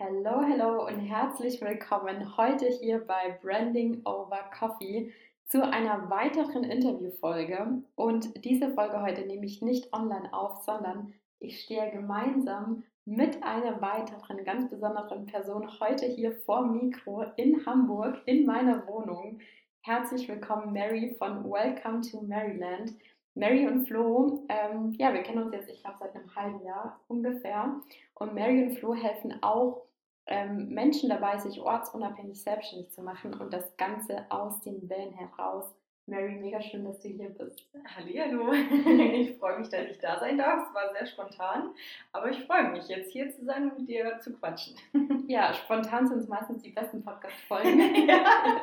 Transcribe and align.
Hallo, 0.00 0.42
hallo 0.42 0.88
und 0.88 0.98
herzlich 0.98 1.60
willkommen 1.60 2.36
heute 2.36 2.66
hier 2.66 2.98
bei 2.98 3.38
Branding 3.40 4.02
Over 4.04 4.50
Coffee 4.58 5.12
zu 5.46 5.64
einer 5.64 6.10
weiteren 6.10 6.64
Interviewfolge. 6.64 7.80
Und 7.94 8.44
diese 8.44 8.74
Folge 8.74 9.00
heute 9.02 9.24
nehme 9.24 9.46
ich 9.46 9.62
nicht 9.62 9.92
online 9.92 10.34
auf, 10.34 10.64
sondern 10.64 11.14
ich 11.38 11.60
stehe 11.60 11.92
gemeinsam 11.92 12.82
mit 13.04 13.40
einer 13.44 13.80
weiteren 13.80 14.44
ganz 14.44 14.68
besonderen 14.68 15.26
Person 15.26 15.70
heute 15.78 16.06
hier 16.06 16.32
vor 16.44 16.66
Mikro 16.66 17.26
in 17.36 17.64
Hamburg 17.64 18.20
in 18.26 18.46
meiner 18.46 18.84
Wohnung. 18.88 19.38
Herzlich 19.82 20.28
willkommen, 20.28 20.72
Mary 20.72 21.14
von 21.20 21.48
Welcome 21.48 22.00
to 22.00 22.20
Maryland. 22.20 22.94
Mary 23.36 23.68
und 23.68 23.86
Flo, 23.86 24.44
ähm, 24.48 24.92
ja, 24.98 25.14
wir 25.14 25.22
kennen 25.22 25.44
uns 25.44 25.52
jetzt, 25.52 25.68
ich 25.68 25.82
glaube, 25.82 25.98
seit 26.00 26.16
einem 26.16 26.34
halben 26.34 26.64
Jahr 26.64 26.98
ungefähr. 27.06 27.80
Und 28.14 28.34
Mary 28.34 28.62
und 28.62 28.78
Flo 28.78 28.94
helfen 28.94 29.42
auch 29.42 29.84
ähm, 30.26 30.68
Menschen 30.68 31.10
dabei, 31.10 31.38
sich 31.38 31.60
ortsunabhängig 31.60 32.42
selbstständig 32.42 32.90
zu 32.90 33.02
machen 33.02 33.34
und 33.34 33.52
das 33.52 33.76
Ganze 33.76 34.24
aus 34.30 34.60
dem 34.62 34.88
Van 34.88 35.12
heraus. 35.12 35.74
Mary, 36.06 36.34
mega 36.34 36.60
schön, 36.60 36.84
dass 36.84 37.00
du 37.00 37.08
hier 37.08 37.30
bist. 37.30 37.66
Hallihallo, 37.96 38.52
ich 38.52 39.38
freue 39.38 39.58
mich, 39.58 39.70
dass 39.70 39.86
ich 39.90 39.98
da 39.98 40.18
sein 40.20 40.36
darf. 40.36 40.68
Es 40.68 40.74
war 40.74 40.92
sehr 40.92 41.06
spontan, 41.06 41.70
aber 42.12 42.30
ich 42.30 42.44
freue 42.44 42.70
mich, 42.72 42.86
jetzt 42.88 43.10
hier 43.10 43.30
zu 43.30 43.42
sein 43.44 43.70
und 43.70 43.78
mit 43.78 43.88
dir 43.88 44.18
zu 44.20 44.32
quatschen. 44.34 44.76
Ja, 45.26 45.54
spontan 45.54 46.06
sind 46.06 46.18
es 46.18 46.28
meistens 46.28 46.60
die 46.60 46.68
besten 46.68 47.02
Podcast-Folgen. 47.02 47.80
ja. 48.06 48.62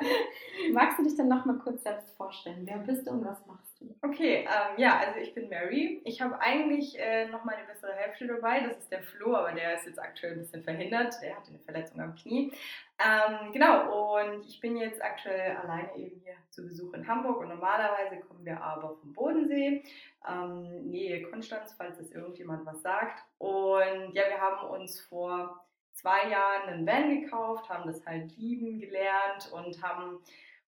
Magst 0.72 1.00
du 1.00 1.04
dich 1.04 1.18
dann 1.18 1.28
nochmal 1.28 1.58
kurz 1.58 1.82
selbst 1.82 2.16
vorstellen? 2.16 2.62
Wer 2.66 2.78
bist 2.78 3.08
du 3.08 3.12
und 3.12 3.26
was 3.26 3.44
machst 3.48 3.66
du? 3.66 3.71
Okay, 4.04 4.48
ähm, 4.50 4.78
ja, 4.80 5.00
also 5.00 5.20
ich 5.20 5.32
bin 5.36 5.48
Mary. 5.48 6.02
Ich 6.06 6.22
habe 6.22 6.40
eigentlich 6.40 6.98
äh, 6.98 7.28
noch 7.28 7.44
meine 7.44 7.64
bessere 7.66 7.94
Hälfte 7.94 8.26
dabei. 8.26 8.62
Das 8.62 8.78
ist 8.78 8.92
der 8.92 9.04
Flo, 9.04 9.36
aber 9.36 9.52
der 9.52 9.76
ist 9.76 9.86
jetzt 9.86 10.00
aktuell 10.00 10.34
ein 10.34 10.40
bisschen 10.40 10.64
verhindert. 10.64 11.14
Der 11.22 11.36
hatte 11.38 11.50
eine 11.50 11.60
Verletzung 11.60 12.02
am 12.02 12.16
Knie. 12.16 12.52
Ähm, 12.98 13.52
genau, 13.52 14.18
und 14.18 14.44
ich 14.48 14.60
bin 14.60 14.76
jetzt 14.76 15.04
aktuell 15.04 15.56
alleine 15.56 15.96
eben 15.96 16.20
hier 16.24 16.34
zu 16.50 16.66
Besuch 16.66 16.94
in 16.94 17.08
Hamburg 17.08 17.42
und 17.42 17.50
normalerweise 17.50 18.20
kommen 18.22 18.44
wir 18.44 18.60
aber 18.60 18.96
vom 18.98 19.14
Bodensee, 19.14 19.84
ähm, 20.28 20.90
Nähe 20.90 21.22
Konstanz, 21.30 21.76
falls 21.78 22.00
es 22.00 22.12
irgendjemand 22.12 22.66
was 22.66 22.82
sagt. 22.82 23.24
Und 23.38 24.14
ja, 24.14 24.24
wir 24.30 24.42
haben 24.42 24.68
uns 24.68 25.00
vor 25.00 25.64
zwei 25.94 26.28
Jahren 26.28 26.70
einen 26.70 26.88
Van 26.88 27.22
gekauft, 27.22 27.70
haben 27.70 27.86
das 27.86 28.04
halt 28.04 28.36
lieben 28.36 28.80
gelernt 28.80 29.52
und 29.52 29.84
haben 29.84 30.24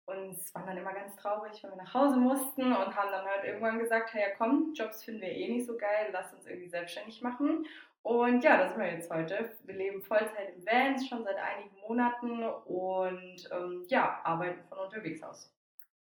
und 0.06 0.38
waren 0.54 0.66
dann 0.66 0.78
immer 0.78 0.94
ganz 0.94 1.16
traurig, 1.16 1.62
wenn 1.64 1.72
wir 1.72 1.78
nach 1.78 1.94
Hause 1.94 2.18
mussten 2.18 2.64
und 2.64 2.96
haben 2.96 3.12
dann 3.12 3.26
halt 3.26 3.44
irgendwann 3.46 3.80
gesagt, 3.80 4.14
hey, 4.14 4.22
ja 4.22 4.36
komm, 4.38 4.74
Jobs 4.74 5.04
finden 5.04 5.22
wir 5.22 5.30
eh 5.30 5.54
nicht 5.54 5.66
so 5.66 5.78
geil, 5.78 6.10
lass 6.12 6.34
uns 6.34 6.46
irgendwie 6.46 6.70
selbstständig 6.70 7.22
machen. 7.22 7.66
Und 8.04 8.44
ja, 8.44 8.58
das 8.58 8.72
sind 8.72 8.82
wir 8.82 8.92
jetzt 8.92 9.12
heute. 9.12 9.56
Wir 9.64 9.76
leben 9.76 10.02
Vollzeit 10.02 10.56
im 10.56 10.66
Vans 10.66 11.08
schon 11.08 11.24
seit 11.24 11.38
einigen 11.38 11.76
Monaten 11.88 12.44
und 12.44 13.50
ähm, 13.52 13.86
ja, 13.88 14.20
arbeiten 14.24 14.64
von 14.70 14.80
unterwegs 14.80 15.22
aus. 15.22 15.54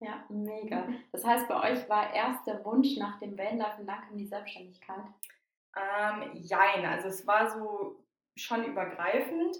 Ja, 0.00 0.24
mega. 0.28 0.86
Das 1.10 1.26
heißt, 1.26 1.48
bei 1.48 1.72
euch 1.72 1.88
war 1.88 2.14
erst 2.14 2.46
der 2.46 2.64
Wunsch 2.64 2.96
nach 2.98 3.18
dem 3.18 3.36
Vanlife 3.36 3.80
und 3.80 3.86
dann 3.88 4.00
kam 4.02 4.16
die 4.16 4.26
Selbstständigkeit? 4.26 5.04
Ähm, 5.76 6.30
jein, 6.34 6.86
also 6.86 7.08
es 7.08 7.26
war 7.26 7.50
so 7.50 7.96
schon 8.36 8.64
übergreifend. 8.64 9.56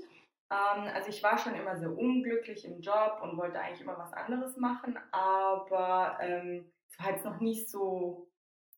Ähm, 0.51 0.91
also 0.95 1.09
ich 1.09 1.23
war 1.23 1.39
schon 1.39 1.55
immer 1.55 1.77
sehr 1.77 1.91
unglücklich 1.91 2.65
im 2.65 2.81
Job 2.81 3.21
und 3.23 3.37
wollte 3.37 3.61
eigentlich 3.61 3.83
immer 3.83 3.99
was 3.99 4.13
anderes 4.13 4.57
machen, 4.57 4.99
aber 5.13 6.19
ähm, 6.21 6.73
es 6.89 6.99
war 6.99 7.13
jetzt 7.13 7.25
noch 7.25 7.41
nicht 7.41 7.71
so 7.71 8.29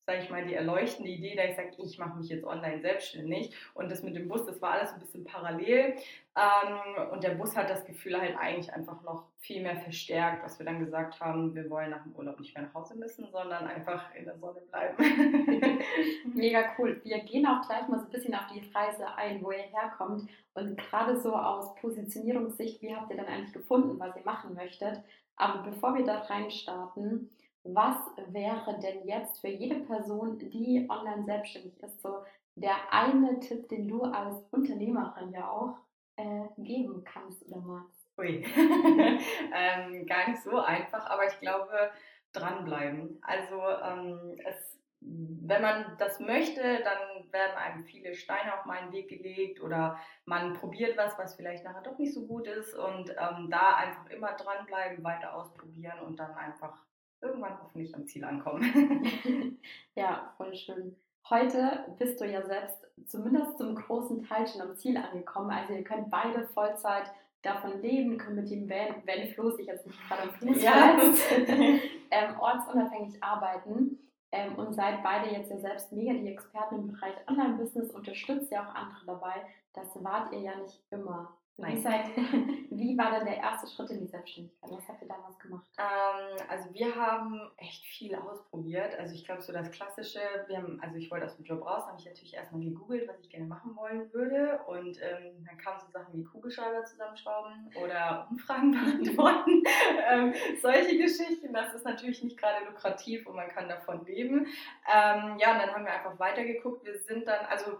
sage 0.06 0.20
ich 0.22 0.30
mal, 0.30 0.44
die 0.44 0.54
erleuchtende 0.54 1.10
Idee, 1.10 1.36
da 1.36 1.44
ich 1.44 1.56
sage, 1.56 1.70
ich 1.78 1.98
mache 1.98 2.18
mich 2.18 2.28
jetzt 2.28 2.44
online 2.44 2.80
selbstständig. 2.80 3.54
Und 3.74 3.90
das 3.90 4.02
mit 4.02 4.16
dem 4.16 4.28
Bus, 4.28 4.44
das 4.44 4.60
war 4.60 4.72
alles 4.72 4.92
ein 4.92 5.00
bisschen 5.00 5.24
parallel. 5.24 5.94
Ähm, 6.36 7.10
und 7.12 7.22
der 7.22 7.30
Bus 7.30 7.56
hat 7.56 7.70
das 7.70 7.84
Gefühl 7.84 8.20
halt 8.20 8.36
eigentlich 8.36 8.72
einfach 8.72 9.02
noch 9.02 9.24
viel 9.38 9.62
mehr 9.62 9.76
verstärkt, 9.76 10.44
was 10.44 10.58
wir 10.58 10.66
dann 10.66 10.78
gesagt 10.78 11.20
haben, 11.20 11.54
wir 11.54 11.68
wollen 11.70 11.90
nach 11.90 12.02
dem 12.02 12.14
Urlaub 12.14 12.38
nicht 12.40 12.54
mehr 12.54 12.64
nach 12.64 12.74
Hause 12.74 12.96
müssen, 12.96 13.28
sondern 13.30 13.66
einfach 13.66 14.14
in 14.14 14.24
der 14.24 14.38
Sonne 14.38 14.60
bleiben. 14.70 14.96
Mega 16.34 16.64
cool. 16.78 17.00
Wir 17.04 17.20
gehen 17.20 17.46
auch 17.46 17.66
gleich 17.66 17.88
mal 17.88 17.98
so 17.98 18.06
ein 18.06 18.10
bisschen 18.10 18.34
auf 18.34 18.46
die 18.52 18.70
Reise 18.74 19.06
ein, 19.16 19.42
wo 19.42 19.50
ihr 19.50 19.58
herkommt. 19.58 20.28
Und 20.54 20.76
gerade 20.76 21.20
so 21.20 21.34
aus 21.34 21.74
Positionierungssicht, 21.76 22.82
wie 22.82 22.94
habt 22.94 23.10
ihr 23.10 23.16
dann 23.16 23.26
eigentlich 23.26 23.52
gefunden, 23.52 23.98
was 23.98 24.16
ihr 24.16 24.24
machen 24.24 24.54
möchtet? 24.54 25.02
Aber 25.36 25.62
bevor 25.62 25.96
wir 25.96 26.04
da 26.04 26.18
reinstarten, 26.18 27.30
was 27.64 27.96
wäre 28.28 28.78
denn 28.78 29.06
jetzt 29.06 29.40
für 29.40 29.48
jede 29.48 29.80
Person, 29.80 30.38
die 30.38 30.86
online 30.88 31.24
selbstständig 31.24 31.80
ist, 31.82 32.00
so 32.02 32.22
der 32.54 32.76
eine 32.90 33.40
Tipp, 33.40 33.68
den 33.68 33.88
du 33.88 34.02
als 34.02 34.42
Unternehmerin 34.50 35.32
ja 35.32 35.50
auch 35.50 35.76
äh, 36.16 36.46
geben 36.58 37.04
kannst 37.04 37.46
oder 37.46 37.60
magst? 37.60 38.08
Ui, 38.18 38.44
ähm, 39.54 40.06
gar 40.06 40.28
nicht 40.28 40.42
so 40.42 40.58
einfach, 40.58 41.06
aber 41.06 41.26
ich 41.26 41.38
glaube, 41.38 41.90
dranbleiben. 42.32 43.18
Also 43.22 43.60
ähm, 43.82 44.38
es, 44.44 44.78
wenn 45.00 45.62
man 45.62 45.96
das 45.98 46.20
möchte, 46.20 46.60
dann 46.60 47.32
werden 47.32 47.56
einem 47.56 47.84
viele 47.84 48.14
Steine 48.14 48.54
auf 48.58 48.66
meinen 48.66 48.92
Weg 48.92 49.08
gelegt 49.08 49.60
oder 49.60 49.98
man 50.26 50.54
probiert 50.54 50.96
was, 50.96 51.18
was 51.18 51.34
vielleicht 51.34 51.64
nachher 51.64 51.82
doch 51.82 51.98
nicht 51.98 52.14
so 52.14 52.26
gut 52.26 52.46
ist 52.46 52.74
und 52.74 53.10
ähm, 53.10 53.48
da 53.50 53.76
einfach 53.76 54.06
immer 54.10 54.32
dranbleiben, 54.32 55.02
weiter 55.02 55.34
ausprobieren 55.34 56.00
und 56.00 56.18
dann 56.18 56.34
einfach 56.34 56.84
irgendwann 57.20 57.60
hoffentlich 57.62 57.94
am 57.94 58.06
Ziel 58.06 58.24
ankommen. 58.24 59.58
ja, 59.94 60.32
voll 60.36 60.54
schön. 60.54 60.96
Heute 61.28 61.84
bist 61.98 62.20
du 62.20 62.24
ja 62.24 62.44
selbst 62.44 62.86
zumindest 63.06 63.58
zum 63.58 63.74
großen 63.74 64.24
Teil 64.24 64.46
schon 64.46 64.62
am 64.62 64.74
Ziel 64.76 64.96
angekommen. 64.96 65.50
Also 65.50 65.74
ihr 65.74 65.84
könnt 65.84 66.10
beide 66.10 66.46
Vollzeit 66.48 67.10
davon 67.42 67.80
leben, 67.80 68.18
können 68.18 68.36
mit 68.36 68.50
dem 68.50 68.68
Van, 68.68 69.02
wenn 69.04 69.28
Flo 69.28 69.50
sich 69.50 69.66
jetzt 69.66 69.86
nicht 69.86 69.98
gerade 70.08 70.22
am 70.22 70.30
Fuß 70.34 70.62
ja. 70.62 70.98
ähm, 72.10 72.38
ortsunabhängig 72.38 73.22
arbeiten 73.22 73.98
ähm, 74.32 74.56
und 74.56 74.74
seid 74.74 75.02
beide 75.02 75.30
jetzt 75.30 75.50
ja 75.50 75.58
selbst 75.58 75.92
mega 75.92 76.12
die 76.12 76.28
Experten 76.28 76.76
im 76.76 76.88
Bereich 76.88 77.14
Online-Business, 77.28 77.90
unterstützt 77.90 78.52
ja 78.52 78.62
auch 78.62 78.74
andere 78.74 79.06
dabei. 79.06 79.34
Das 79.72 79.86
wart 80.02 80.32
ihr 80.32 80.40
ja 80.40 80.56
nicht 80.56 80.82
immer. 80.90 81.36
Wie, 81.66 81.80
seid, 81.80 82.16
wie 82.70 82.96
war 82.96 83.10
denn 83.12 83.26
der 83.26 83.36
erste 83.36 83.66
Schritt 83.68 83.90
in 83.90 84.00
die 84.00 84.06
Selbstständigkeit? 84.06 84.70
Was 84.70 84.88
habt 84.88 85.02
ihr 85.02 85.08
damals 85.08 85.38
gemacht? 85.38 85.66
Ähm, 85.78 86.46
also 86.48 86.72
wir 86.72 86.94
haben 86.94 87.50
echt 87.56 87.84
viel 87.84 88.14
ausprobiert. 88.14 88.98
Also 88.98 89.14
ich 89.14 89.24
glaube 89.24 89.42
so 89.42 89.52
das 89.52 89.70
Klassische, 89.70 90.20
wir 90.46 90.58
haben, 90.58 90.80
also 90.80 90.96
ich 90.96 91.10
wollte 91.10 91.26
aus 91.26 91.36
dem 91.36 91.44
Job 91.44 91.64
raus, 91.64 91.86
habe 91.86 91.98
ich 91.98 92.06
natürlich 92.06 92.34
erstmal 92.34 92.62
gegoogelt, 92.62 93.08
was 93.08 93.20
ich 93.20 93.30
gerne 93.30 93.46
machen 93.46 93.76
wollen 93.76 94.12
würde. 94.12 94.60
Und 94.66 94.98
ähm, 95.02 95.44
dann 95.46 95.58
kamen 95.58 95.80
so 95.80 95.90
Sachen 95.90 96.14
wie 96.14 96.24
Kugelschreiber 96.24 96.84
zusammenschrauben 96.84 97.70
oder 97.82 98.26
Umfragen 98.30 98.72
beantworten. 99.02 99.62
ähm, 100.10 100.34
solche 100.62 100.96
Geschichten, 100.96 101.52
das 101.52 101.74
ist 101.74 101.84
natürlich 101.84 102.22
nicht 102.22 102.38
gerade 102.38 102.64
lukrativ 102.66 103.26
und 103.26 103.36
man 103.36 103.48
kann 103.48 103.68
davon 103.68 104.04
leben. 104.06 104.46
Ähm, 104.92 105.38
ja, 105.38 105.52
und 105.52 105.58
dann 105.58 105.74
haben 105.74 105.84
wir 105.84 105.92
einfach 105.92 106.18
weitergeguckt. 106.18 106.84
Wir 106.84 106.98
sind 106.98 107.26
dann, 107.26 107.44
also 107.46 107.78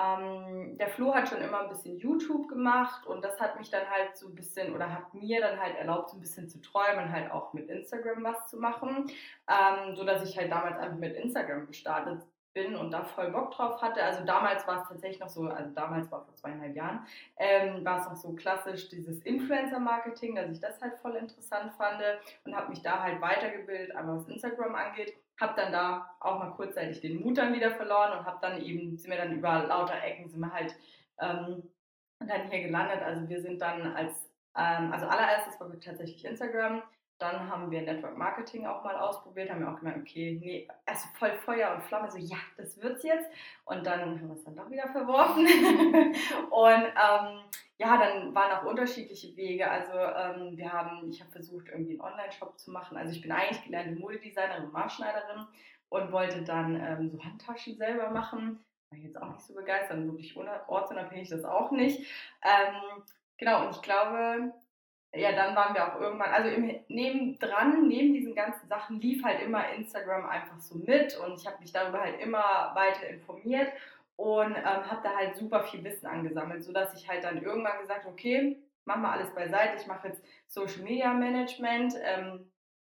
ähm, 0.00 0.76
der 0.78 0.88
Flo 0.88 1.14
hat 1.14 1.28
schon 1.28 1.40
immer 1.40 1.60
ein 1.60 1.68
bisschen 1.68 1.98
YouTube 1.98 2.48
gemacht 2.48 3.06
und 3.06 3.24
das 3.24 3.40
hat 3.40 3.58
mich 3.58 3.70
dann 3.70 3.88
halt 3.88 4.16
so 4.16 4.28
ein 4.28 4.34
bisschen 4.34 4.74
oder 4.74 4.92
hat 4.92 5.12
mir 5.14 5.40
dann 5.40 5.60
halt 5.60 5.76
erlaubt, 5.76 6.10
so 6.10 6.16
ein 6.16 6.20
bisschen 6.20 6.48
zu 6.48 6.60
träumen, 6.60 7.12
halt 7.12 7.30
auch 7.30 7.52
mit 7.52 7.68
Instagram 7.68 8.22
was 8.24 8.48
zu 8.48 8.58
machen, 8.58 9.10
ähm, 9.48 9.96
so 9.96 10.04
dass 10.04 10.28
ich 10.28 10.36
halt 10.38 10.50
damals 10.50 10.78
einfach 10.78 10.98
mit 10.98 11.16
Instagram 11.16 11.66
gestartet 11.66 12.22
bin 12.52 12.74
und 12.74 12.90
da 12.90 13.04
voll 13.04 13.30
Bock 13.30 13.52
drauf 13.52 13.80
hatte. 13.80 14.02
Also 14.02 14.24
damals 14.24 14.66
war 14.66 14.82
es 14.82 14.88
tatsächlich 14.88 15.20
noch 15.20 15.28
so, 15.28 15.46
also 15.48 15.70
damals 15.72 16.10
war 16.10 16.24
vor 16.24 16.34
zweieinhalb 16.34 16.74
Jahren, 16.74 17.06
ähm, 17.36 17.84
war 17.84 18.00
es 18.00 18.06
noch 18.06 18.16
so 18.16 18.32
klassisch 18.32 18.88
dieses 18.88 19.20
Influencer-Marketing, 19.20 20.34
dass 20.34 20.50
ich 20.50 20.60
das 20.60 20.80
halt 20.80 20.98
voll 20.98 21.14
interessant 21.14 21.72
fand 21.74 22.02
und 22.44 22.56
habe 22.56 22.70
mich 22.70 22.82
da 22.82 23.02
halt 23.02 23.20
weitergebildet, 23.20 23.94
einmal 23.94 24.16
was 24.16 24.28
Instagram 24.28 24.74
angeht 24.74 25.14
habe 25.40 25.54
dann 25.56 25.72
da 25.72 26.14
auch 26.20 26.38
mal 26.38 26.50
kurzzeitig 26.50 27.00
den 27.00 27.20
Mut 27.20 27.38
dann 27.38 27.54
wieder 27.54 27.70
verloren 27.70 28.18
und 28.18 28.26
habe 28.26 28.38
dann 28.42 28.60
eben, 28.62 28.96
sind 28.96 29.10
wir 29.10 29.18
dann 29.18 29.32
über 29.32 29.64
lauter 29.64 30.02
Ecken, 30.02 30.28
sind 30.28 30.40
wir 30.40 30.52
halt 30.52 30.74
ähm, 31.18 31.62
dann 32.18 32.50
hier 32.50 32.62
gelandet. 32.62 33.02
Also 33.02 33.28
wir 33.28 33.40
sind 33.40 33.60
dann 33.60 33.94
als, 33.94 34.12
ähm, 34.56 34.92
also 34.92 35.06
allererstes 35.06 35.58
war 35.60 35.70
tatsächlich 35.80 36.24
Instagram, 36.24 36.82
dann 37.20 37.50
haben 37.50 37.70
wir 37.70 37.82
Network 37.82 38.16
Marketing 38.16 38.66
auch 38.66 38.82
mal 38.82 38.96
ausprobiert, 38.96 39.50
haben 39.50 39.60
wir 39.60 39.70
auch 39.70 39.78
gemerkt, 39.78 40.00
okay, 40.00 40.38
nee, 40.40 40.66
erst 40.86 41.14
voll 41.16 41.32
Feuer 41.44 41.74
und 41.74 41.82
Flamme, 41.82 42.10
so 42.10 42.18
ja, 42.18 42.38
das 42.56 42.80
wird's 42.80 43.02
jetzt. 43.02 43.28
Und 43.64 43.84
dann 43.84 44.00
haben 44.00 44.28
wir 44.28 44.34
es 44.34 44.44
dann 44.44 44.56
doch 44.56 44.70
wieder 44.70 44.88
verworfen. 44.88 45.46
und 46.50 46.84
ähm, 46.84 47.40
ja, 47.76 47.98
dann 47.98 48.34
waren 48.34 48.52
auch 48.52 48.64
unterschiedliche 48.64 49.36
Wege. 49.36 49.70
Also 49.70 49.92
ähm, 49.92 50.56
wir 50.56 50.72
haben, 50.72 51.08
ich 51.08 51.20
habe 51.20 51.30
versucht, 51.30 51.68
irgendwie 51.68 51.92
einen 51.92 52.12
Online-Shop 52.12 52.58
zu 52.58 52.70
machen. 52.70 52.96
Also 52.96 53.12
ich 53.12 53.20
bin 53.20 53.32
eigentlich 53.32 53.64
gelernte 53.64 54.00
Modedesignerin 54.00 54.70
Maßschneiderin 54.70 55.46
und 55.90 56.12
wollte 56.12 56.42
dann 56.42 56.80
ähm, 56.80 57.10
so 57.10 57.22
Handtaschen 57.22 57.76
selber 57.76 58.10
machen. 58.10 58.64
War 58.90 58.98
jetzt 58.98 59.20
auch 59.20 59.32
nicht 59.32 59.42
so 59.42 59.54
begeistert, 59.54 60.04
wirklich 60.06 60.36
ortsunabhängig 60.36 61.28
das 61.28 61.44
auch 61.44 61.70
nicht. 61.70 62.00
Ähm, 62.42 63.02
genau, 63.36 63.66
und 63.66 63.76
ich 63.76 63.82
glaube, 63.82 64.52
ja, 65.14 65.32
dann 65.32 65.56
waren 65.56 65.74
wir 65.74 65.86
auch 65.86 66.00
irgendwann, 66.00 66.30
also 66.30 66.48
im, 66.50 66.80
neben 66.88 67.38
dran, 67.38 67.88
neben 67.88 68.12
diesen 68.12 68.34
ganzen 68.34 68.68
Sachen 68.68 69.00
lief 69.00 69.24
halt 69.24 69.42
immer 69.42 69.68
Instagram 69.72 70.26
einfach 70.26 70.58
so 70.60 70.78
mit 70.78 71.18
und 71.18 71.40
ich 71.40 71.46
habe 71.46 71.58
mich 71.60 71.72
darüber 71.72 72.00
halt 72.00 72.20
immer 72.20 72.72
weiter 72.74 73.08
informiert 73.08 73.72
und 74.16 74.54
ähm, 74.54 74.64
habe 74.64 75.00
da 75.02 75.16
halt 75.16 75.36
super 75.36 75.64
viel 75.64 75.82
Wissen 75.82 76.06
angesammelt, 76.06 76.62
sodass 76.62 76.94
ich 76.94 77.08
halt 77.08 77.24
dann 77.24 77.42
irgendwann 77.42 77.80
gesagt 77.80 78.06
okay, 78.06 78.56
mach 78.84 78.96
mal 78.96 79.12
alles 79.12 79.34
beiseite, 79.34 79.80
ich 79.80 79.86
mache 79.86 80.08
jetzt 80.08 80.22
Social 80.46 80.82
Media 80.82 81.12
Management 81.12 81.94
ähm, 82.02 82.50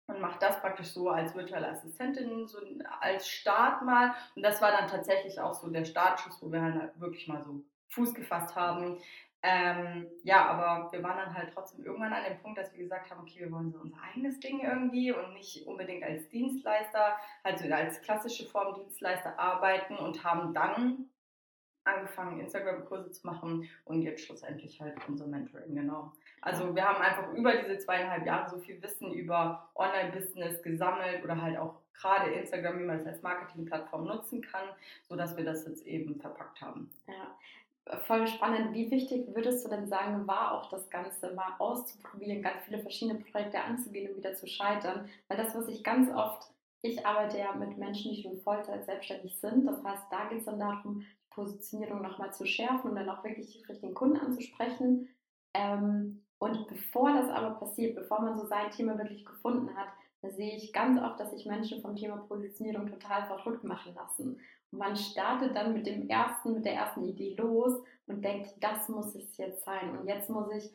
und 0.08 0.22
mache 0.22 0.40
das 0.40 0.60
praktisch 0.62 0.88
so 0.88 1.10
als 1.10 1.36
virtuelle 1.36 1.70
Assistentin, 1.70 2.48
so 2.48 2.60
als 3.02 3.28
Start 3.30 3.84
mal. 3.84 4.16
Und 4.36 4.44
das 4.44 4.62
war 4.62 4.72
dann 4.72 4.88
tatsächlich 4.88 5.40
auch 5.40 5.54
so 5.54 5.70
der 5.70 5.86
Startschuss, 5.86 6.42
wo 6.42 6.52
wir 6.52 6.62
halt 6.62 7.00
wirklich 7.00 7.28
mal 7.28 7.44
so 7.44 7.62
Fuß 7.90 8.14
gefasst 8.14 8.56
haben. 8.56 8.98
Ähm, 9.50 10.08
ja, 10.24 10.46
aber 10.46 10.92
wir 10.92 11.02
waren 11.02 11.18
dann 11.18 11.34
halt 11.34 11.54
trotzdem 11.54 11.86
irgendwann 11.86 12.12
an 12.12 12.26
dem 12.26 12.38
Punkt, 12.40 12.58
dass 12.58 12.74
wir 12.74 12.80
gesagt 12.80 13.10
haben, 13.10 13.22
okay, 13.22 13.40
wir 13.40 13.52
wollen 13.52 13.72
so 13.72 13.80
unser 13.80 13.96
eigenes 14.02 14.42
Ding 14.42 14.60
irgendwie 14.60 15.14
und 15.14 15.34
nicht 15.34 15.66
unbedingt 15.66 16.04
als 16.04 16.28
Dienstleister, 16.28 17.16
also 17.44 17.74
als 17.74 18.02
klassische 18.02 18.46
Form 18.46 18.76
Dienstleister 18.76 19.40
arbeiten 19.40 19.96
und 19.96 20.22
haben 20.26 20.54
dann 20.54 21.10
angefangen, 21.86 22.42
Instagram-Kurse 22.42 23.12
zu 23.12 23.26
machen 23.26 23.70
und 23.86 24.02
jetzt 24.02 24.26
schlussendlich 24.26 24.82
halt 24.82 24.98
unser 25.08 25.28
Mentoring, 25.28 25.74
genau. 25.74 26.12
Also 26.42 26.76
wir 26.76 26.84
haben 26.84 27.02
einfach 27.02 27.32
über 27.32 27.56
diese 27.56 27.78
zweieinhalb 27.78 28.26
Jahre 28.26 28.50
so 28.50 28.58
viel 28.58 28.82
Wissen 28.84 29.14
über 29.14 29.70
Online-Business 29.76 30.62
gesammelt 30.62 31.24
oder 31.24 31.42
halt 31.42 31.58
auch 31.58 31.80
gerade 31.94 32.32
Instagram, 32.32 32.80
wie 32.80 32.84
man 32.84 33.00
es 33.00 33.08
als 33.08 33.22
Marketingplattform 33.22 34.06
nutzen 34.06 34.42
kann, 34.42 34.66
sodass 35.08 35.38
wir 35.38 35.46
das 35.46 35.66
jetzt 35.66 35.86
eben 35.88 36.20
verpackt 36.20 36.62
haben. 36.62 36.92
Ja, 37.08 37.36
voll 38.06 38.28
spannend. 38.28 38.74
Wie 38.74 38.90
wichtig 38.92 39.28
würdest 39.34 39.66
du 39.66 39.70
denn 39.70 39.88
sagen, 39.88 40.28
war 40.28 40.54
auch 40.54 40.70
das 40.70 40.90
Ganze 40.90 41.34
mal 41.34 41.56
auszuprobieren, 41.60 42.42
ganz 42.42 42.64
viele 42.66 42.80
verschiedene 42.80 43.20
Projekte 43.20 43.62
anzugehen 43.62 44.10
und 44.10 44.18
wieder 44.18 44.34
zu 44.34 44.48
scheitern? 44.48 45.10
Weil 45.28 45.38
das, 45.38 45.56
was 45.56 45.68
ich 45.68 45.84
ganz 45.84 46.12
oft, 46.14 46.50
ich 46.82 47.06
arbeite 47.06 47.38
ja 47.38 47.54
mit 47.54 47.78
Menschen, 47.78 48.14
die 48.14 48.22
schon 48.22 48.40
Vollzeit 48.42 48.86
selbstständig 48.86 49.38
sind. 49.40 49.66
Das 49.66 49.84
heißt, 49.84 50.04
da 50.12 50.26
geht 50.30 50.40
es 50.40 50.46
dann 50.46 50.60
darum, 50.60 51.06
Positionierung 51.32 52.02
nochmal 52.02 52.34
zu 52.34 52.46
schärfen 52.46 52.92
und 52.92 52.96
dann 52.96 53.10
auch 53.10 53.24
wirklich 53.24 53.52
die 53.52 53.66
richtigen 53.66 53.94
Kunden 53.94 54.18
anzusprechen. 54.18 55.10
Ähm, 55.54 56.24
und 56.40 56.68
bevor 56.68 57.14
das 57.14 57.30
aber 57.30 57.52
passiert, 57.52 57.96
bevor 57.96 58.22
man 58.22 58.38
so 58.38 58.46
sein 58.46 58.72
Thema 58.72 58.98
wirklich 58.98 59.26
gefunden 59.26 59.76
hat, 59.76 59.90
da 60.22 60.30
sehe 60.30 60.56
ich 60.56 60.74
ganz 60.74 61.00
oft, 61.00 61.20
dass 61.20 61.32
sich 61.32 61.46
Menschen 61.46 61.82
vom 61.82 61.96
Thema 61.96 62.18
Positionierung 62.18 62.88
total 62.88 63.26
verrückt 63.28 63.64
machen 63.64 63.94
lassen. 63.94 64.40
Und 64.72 64.80
man 64.80 64.96
startet 64.96 65.56
dann 65.56 65.74
mit 65.74 65.86
dem 65.86 66.10
ersten, 66.10 66.54
mit 66.54 66.66
der 66.66 66.74
ersten 66.74 67.04
Idee 67.04 67.36
los 67.36 67.84
und 68.08 68.24
denkt, 68.24 68.56
das 68.60 68.90
muss 68.90 69.16
es 69.16 69.38
jetzt 69.38 69.64
sein. 69.64 69.98
Und 69.98 70.08
jetzt 70.08 70.30
muss 70.30 70.52
ich 70.52 70.72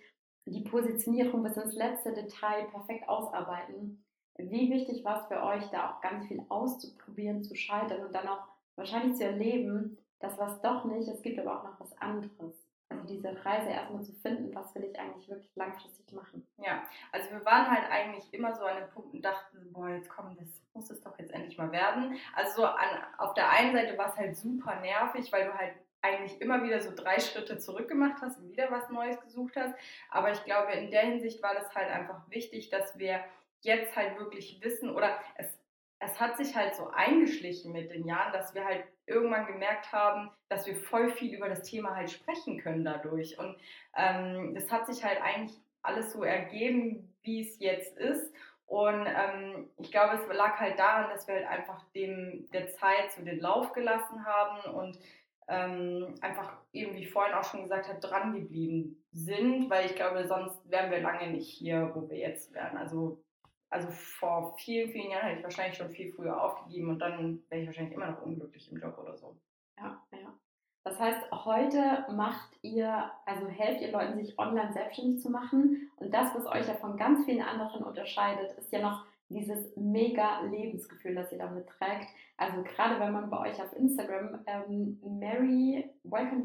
die 0.47 0.63
Positionierung 0.63 1.43
bis 1.43 1.57
ins 1.57 1.75
letzte 1.75 2.13
Detail 2.13 2.67
perfekt 2.71 3.09
ausarbeiten. 3.09 4.05
Wie 4.39 4.71
wichtig 4.71 5.05
war 5.05 5.21
es 5.21 5.27
für 5.27 5.43
euch, 5.43 5.65
da 5.71 5.91
auch 5.91 6.01
ganz 6.01 6.27
viel 6.27 6.43
auszuprobieren, 6.49 7.43
zu 7.43 7.55
scheitern 7.55 8.07
und 8.07 8.15
dann 8.15 8.29
auch 8.29 8.49
wahrscheinlich 8.77 9.17
zu 9.17 9.25
erleben, 9.25 9.99
das 10.21 10.39
was 10.39 10.61
doch 10.63 10.85
nicht, 10.85 11.09
es 11.09 11.23
gibt 11.23 11.39
aber 11.39 11.59
auch 11.59 11.65
noch 11.65 11.81
was 11.81 11.93
anderes. 11.99 12.62
Also 13.03 13.15
diese 13.15 13.45
Reise 13.45 13.71
erstmal 13.71 14.03
zu 14.03 14.13
finden, 14.13 14.55
was 14.55 14.75
will 14.75 14.85
ich 14.85 14.99
eigentlich 14.99 15.29
wirklich 15.29 15.51
langfristig 15.57 16.13
machen. 16.13 16.47
Ja, 16.59 16.83
also 17.11 17.31
wir 17.31 17.45
waren 17.45 17.71
halt 17.71 17.91
eigentlich 17.91 18.33
immer 18.33 18.55
so 18.55 18.65
an 18.65 18.77
dem 18.77 18.91
Punkt 18.91 19.15
und 19.15 19.25
dachten, 19.25 19.73
boah, 19.73 19.89
jetzt 19.89 20.09
komm, 20.09 20.37
das 20.37 20.49
muss 20.75 20.91
es 20.91 21.01
doch 21.01 21.19
jetzt 21.19 21.33
endlich 21.33 21.59
mal 21.59 21.73
werden. 21.73 22.17
Also 22.35 22.63
so 22.63 22.67
an, 22.67 23.05
auf 23.19 23.35
der 23.35 23.51
einen 23.51 23.75
Seite 23.75 23.99
war 23.99 24.09
es 24.09 24.17
halt 24.17 24.37
super 24.37 24.81
nervig, 24.81 25.33
weil 25.33 25.47
du 25.47 25.55
halt 25.55 25.75
eigentlich 26.01 26.41
immer 26.41 26.63
wieder 26.63 26.81
so 26.81 26.93
drei 26.95 27.19
Schritte 27.21 27.59
zurück 27.59 27.89
gemacht 27.89 28.21
hast 28.21 28.39
und 28.39 28.51
wieder 28.51 28.71
was 28.71 28.89
Neues 28.91 29.21
gesucht 29.21 29.57
hast. 29.57 29.75
Aber 30.11 30.31
ich 30.31 30.43
glaube, 30.45 30.73
in 30.73 30.91
der 30.91 31.03
Hinsicht 31.03 31.43
war 31.43 31.55
das 31.55 31.75
halt 31.75 31.91
einfach 31.91 32.29
wichtig, 32.31 32.71
dass 32.71 32.99
wir 32.99 33.21
jetzt 33.61 33.95
halt 33.97 34.19
wirklich 34.19 34.61
wissen 34.63 34.91
oder 34.91 35.19
es 35.37 35.62
es 36.05 36.21
hat 36.21 36.37
sich 36.37 36.57
halt 36.57 36.75
so 36.75 36.89
eingeschlichen 36.89 37.73
mit 37.73 37.93
den 37.93 38.07
Jahren, 38.07 38.33
dass 38.33 38.55
wir 38.55 38.65
halt 38.65 38.85
irgendwann 39.07 39.47
gemerkt 39.47 39.93
haben, 39.93 40.31
dass 40.49 40.67
wir 40.67 40.75
voll 40.75 41.11
viel 41.11 41.35
über 41.35 41.49
das 41.49 41.63
Thema 41.63 41.95
halt 41.95 42.11
sprechen 42.11 42.59
können 42.61 42.85
dadurch. 42.85 43.39
Und 43.39 43.57
ähm, 43.97 44.55
das 44.55 44.71
hat 44.71 44.87
sich 44.87 45.05
halt 45.05 45.21
eigentlich 45.23 45.57
alles 45.83 46.13
so 46.13 46.25
ergeben, 46.25 47.15
wie 47.23 47.43
es 47.43 47.59
jetzt 47.61 47.97
ist. 47.99 48.35
Und 48.67 49.07
ähm, 49.07 49.71
ich 49.79 49.91
glaube, 49.91 50.15
es 50.15 50.37
lag 50.37 50.59
halt 50.59 50.79
daran, 50.79 51.11
dass 51.11 51.29
wir 51.29 51.35
halt 51.35 51.47
einfach 51.47 51.85
dem 51.95 52.49
der 52.53 52.69
Zeit 52.69 53.13
so 53.13 53.23
den 53.23 53.39
Lauf 53.39 53.73
gelassen 53.73 54.25
haben 54.25 54.75
und 54.75 54.99
ähm, 55.49 56.15
einfach 56.21 56.57
eben, 56.73 56.97
wie 56.97 57.07
vorhin 57.07 57.35
auch 57.35 57.45
schon 57.45 57.63
gesagt 57.63 57.89
habe, 57.89 58.01
dran 58.01 58.33
geblieben 58.33 59.05
sind, 59.13 59.69
weil 59.69 59.87
ich 59.87 59.95
glaube, 59.95 60.27
sonst 60.27 60.69
wären 60.71 60.91
wir 60.91 61.01
lange 61.01 61.31
nicht 61.31 61.49
hier, 61.49 61.93
wo 61.95 62.09
wir 62.09 62.17
jetzt 62.17 62.55
wären. 62.55 62.77
Also 62.77 63.23
also 63.73 63.89
vor 63.91 64.55
vielen, 64.59 64.91
vielen 64.91 65.11
Jahren 65.11 65.27
hätte 65.27 65.39
ich 65.39 65.45
wahrscheinlich 65.45 65.79
schon 65.79 65.91
viel 65.91 66.13
früher 66.13 66.43
aufgegeben 66.43 66.91
und 66.91 66.99
dann 66.99 67.43
wäre 67.49 67.63
ich 67.63 67.67
wahrscheinlich 67.67 67.95
immer 67.95 68.11
noch 68.11 68.23
unglücklich 68.23 68.71
im 68.71 68.79
Job 68.79 68.99
oder 68.99 69.17
so. 69.17 69.37
Ja, 69.79 70.01
ja. 70.13 70.33
Das 70.85 70.99
heißt, 70.99 71.31
heute 71.31 72.07
macht 72.11 72.51
ihr, 72.63 73.11
also 73.25 73.47
helft 73.49 73.81
ihr 73.81 73.93
Leuten, 73.93 74.19
sich 74.19 74.39
online 74.39 74.73
selbstständig 74.73 75.21
zu 75.21 75.31
machen. 75.31 75.91
Und 75.97 76.13
das, 76.13 76.35
was 76.35 76.47
euch 76.47 76.67
ja 76.67 76.75
von 76.75 76.97
ganz 76.97 77.25
vielen 77.25 77.41
anderen 77.41 77.85
unterscheidet, 77.85 78.53
ist 78.59 78.73
ja 78.73 78.81
noch 78.81 79.07
dieses 79.29 79.75
mega 79.77 80.41
Lebensgefühl, 80.41 81.15
das 81.15 81.33
ihr 81.33 81.39
damit 81.39 81.69
trägt. 81.69 82.09
Also 82.37 82.63
gerade 82.63 83.01
wenn 83.01 83.13
man 83.13 83.31
bei 83.31 83.41
euch 83.41 83.63
auf 83.63 83.73
Instagram 83.75 84.41
ähm, 84.47 85.01
Mary, 85.03 85.89
welcome 86.03 86.43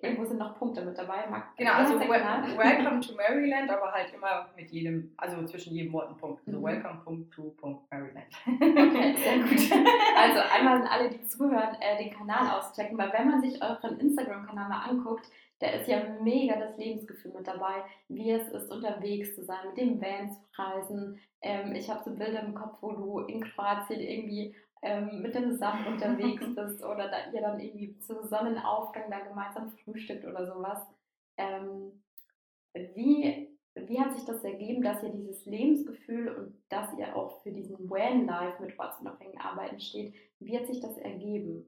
Irgendwo 0.00 0.24
sind 0.24 0.38
noch 0.38 0.58
Punkte 0.58 0.82
mit 0.84 0.96
dabei. 0.96 1.26
Mag 1.28 1.56
genau, 1.56 1.72
also 1.72 1.98
Welcome 1.98 3.00
to 3.00 3.14
Maryland, 3.16 3.70
aber 3.70 3.92
halt 3.92 4.12
immer 4.14 4.48
mit 4.56 4.70
jedem, 4.70 5.12
also 5.16 5.44
zwischen 5.44 5.74
jedem 5.74 5.92
Wort 5.92 6.10
ein 6.10 6.16
Punkt. 6.16 6.42
Also 6.46 6.60
mhm. 6.60 6.64
Welcome 6.64 7.30
to 7.30 7.54
Maryland. 7.90 8.26
Okay, 8.46 9.14
sehr 9.16 9.38
gut. 9.42 9.86
Also 10.16 10.40
einmal 10.54 10.82
an 10.82 10.86
alle, 10.86 11.10
die 11.10 11.22
zuhören, 11.26 11.76
äh, 11.80 12.02
den 12.02 12.12
Kanal 12.12 12.58
auschecken, 12.58 12.96
weil 12.96 13.12
wenn 13.12 13.28
man 13.28 13.40
sich 13.40 13.60
euren 13.62 13.98
Instagram-Kanal 13.98 14.68
mal 14.68 14.82
anguckt, 14.88 15.28
da 15.60 15.70
ist 15.70 15.88
ja 15.88 16.00
mega 16.22 16.56
das 16.56 16.76
Lebensgefühl 16.76 17.32
mit 17.32 17.46
dabei, 17.46 17.82
wie 18.08 18.30
es 18.30 18.48
ist, 18.48 18.70
unterwegs 18.70 19.34
zu 19.34 19.44
sein, 19.44 19.66
mit 19.66 19.76
dem 19.76 20.00
Van 20.00 20.30
zu 20.30 20.40
reisen. 20.56 21.20
Ähm, 21.42 21.74
ich 21.74 21.90
habe 21.90 22.02
so 22.04 22.14
Bilder 22.14 22.42
im 22.42 22.54
Kopf, 22.54 22.78
wo 22.80 22.92
du 22.92 23.20
in 23.20 23.42
Kroatien 23.42 24.00
irgendwie 24.00 24.54
ähm, 24.82 25.22
mit 25.22 25.34
dem 25.34 25.56
Saft 25.56 25.86
unterwegs 25.86 26.44
bist 26.54 26.84
oder 26.84 27.08
da 27.08 27.32
ihr 27.32 27.40
dann 27.40 27.60
irgendwie 27.60 27.98
zu 27.98 28.26
Sonnenaufgang 28.26 29.10
da 29.10 29.20
gemeinsam 29.20 29.70
frühstückt 29.70 30.24
oder 30.24 30.46
sowas. 30.46 30.80
Ähm, 31.36 32.02
wie, 32.74 33.56
wie 33.74 34.00
hat 34.00 34.14
sich 34.14 34.24
das 34.24 34.44
ergeben, 34.44 34.82
dass 34.82 35.02
ihr 35.02 35.10
dieses 35.10 35.44
Lebensgefühl 35.46 36.28
und 36.28 36.62
dass 36.68 36.96
ihr 36.98 37.16
auch 37.16 37.42
für 37.42 37.50
diesen 37.50 37.88
Van-Life 37.88 38.62
mit 38.62 38.78
ortsunabhängigen 38.78 39.40
Arbeiten 39.40 39.80
steht, 39.80 40.14
wie 40.40 40.58
hat 40.58 40.66
sich 40.66 40.80
das 40.80 40.96
ergeben? 40.98 41.66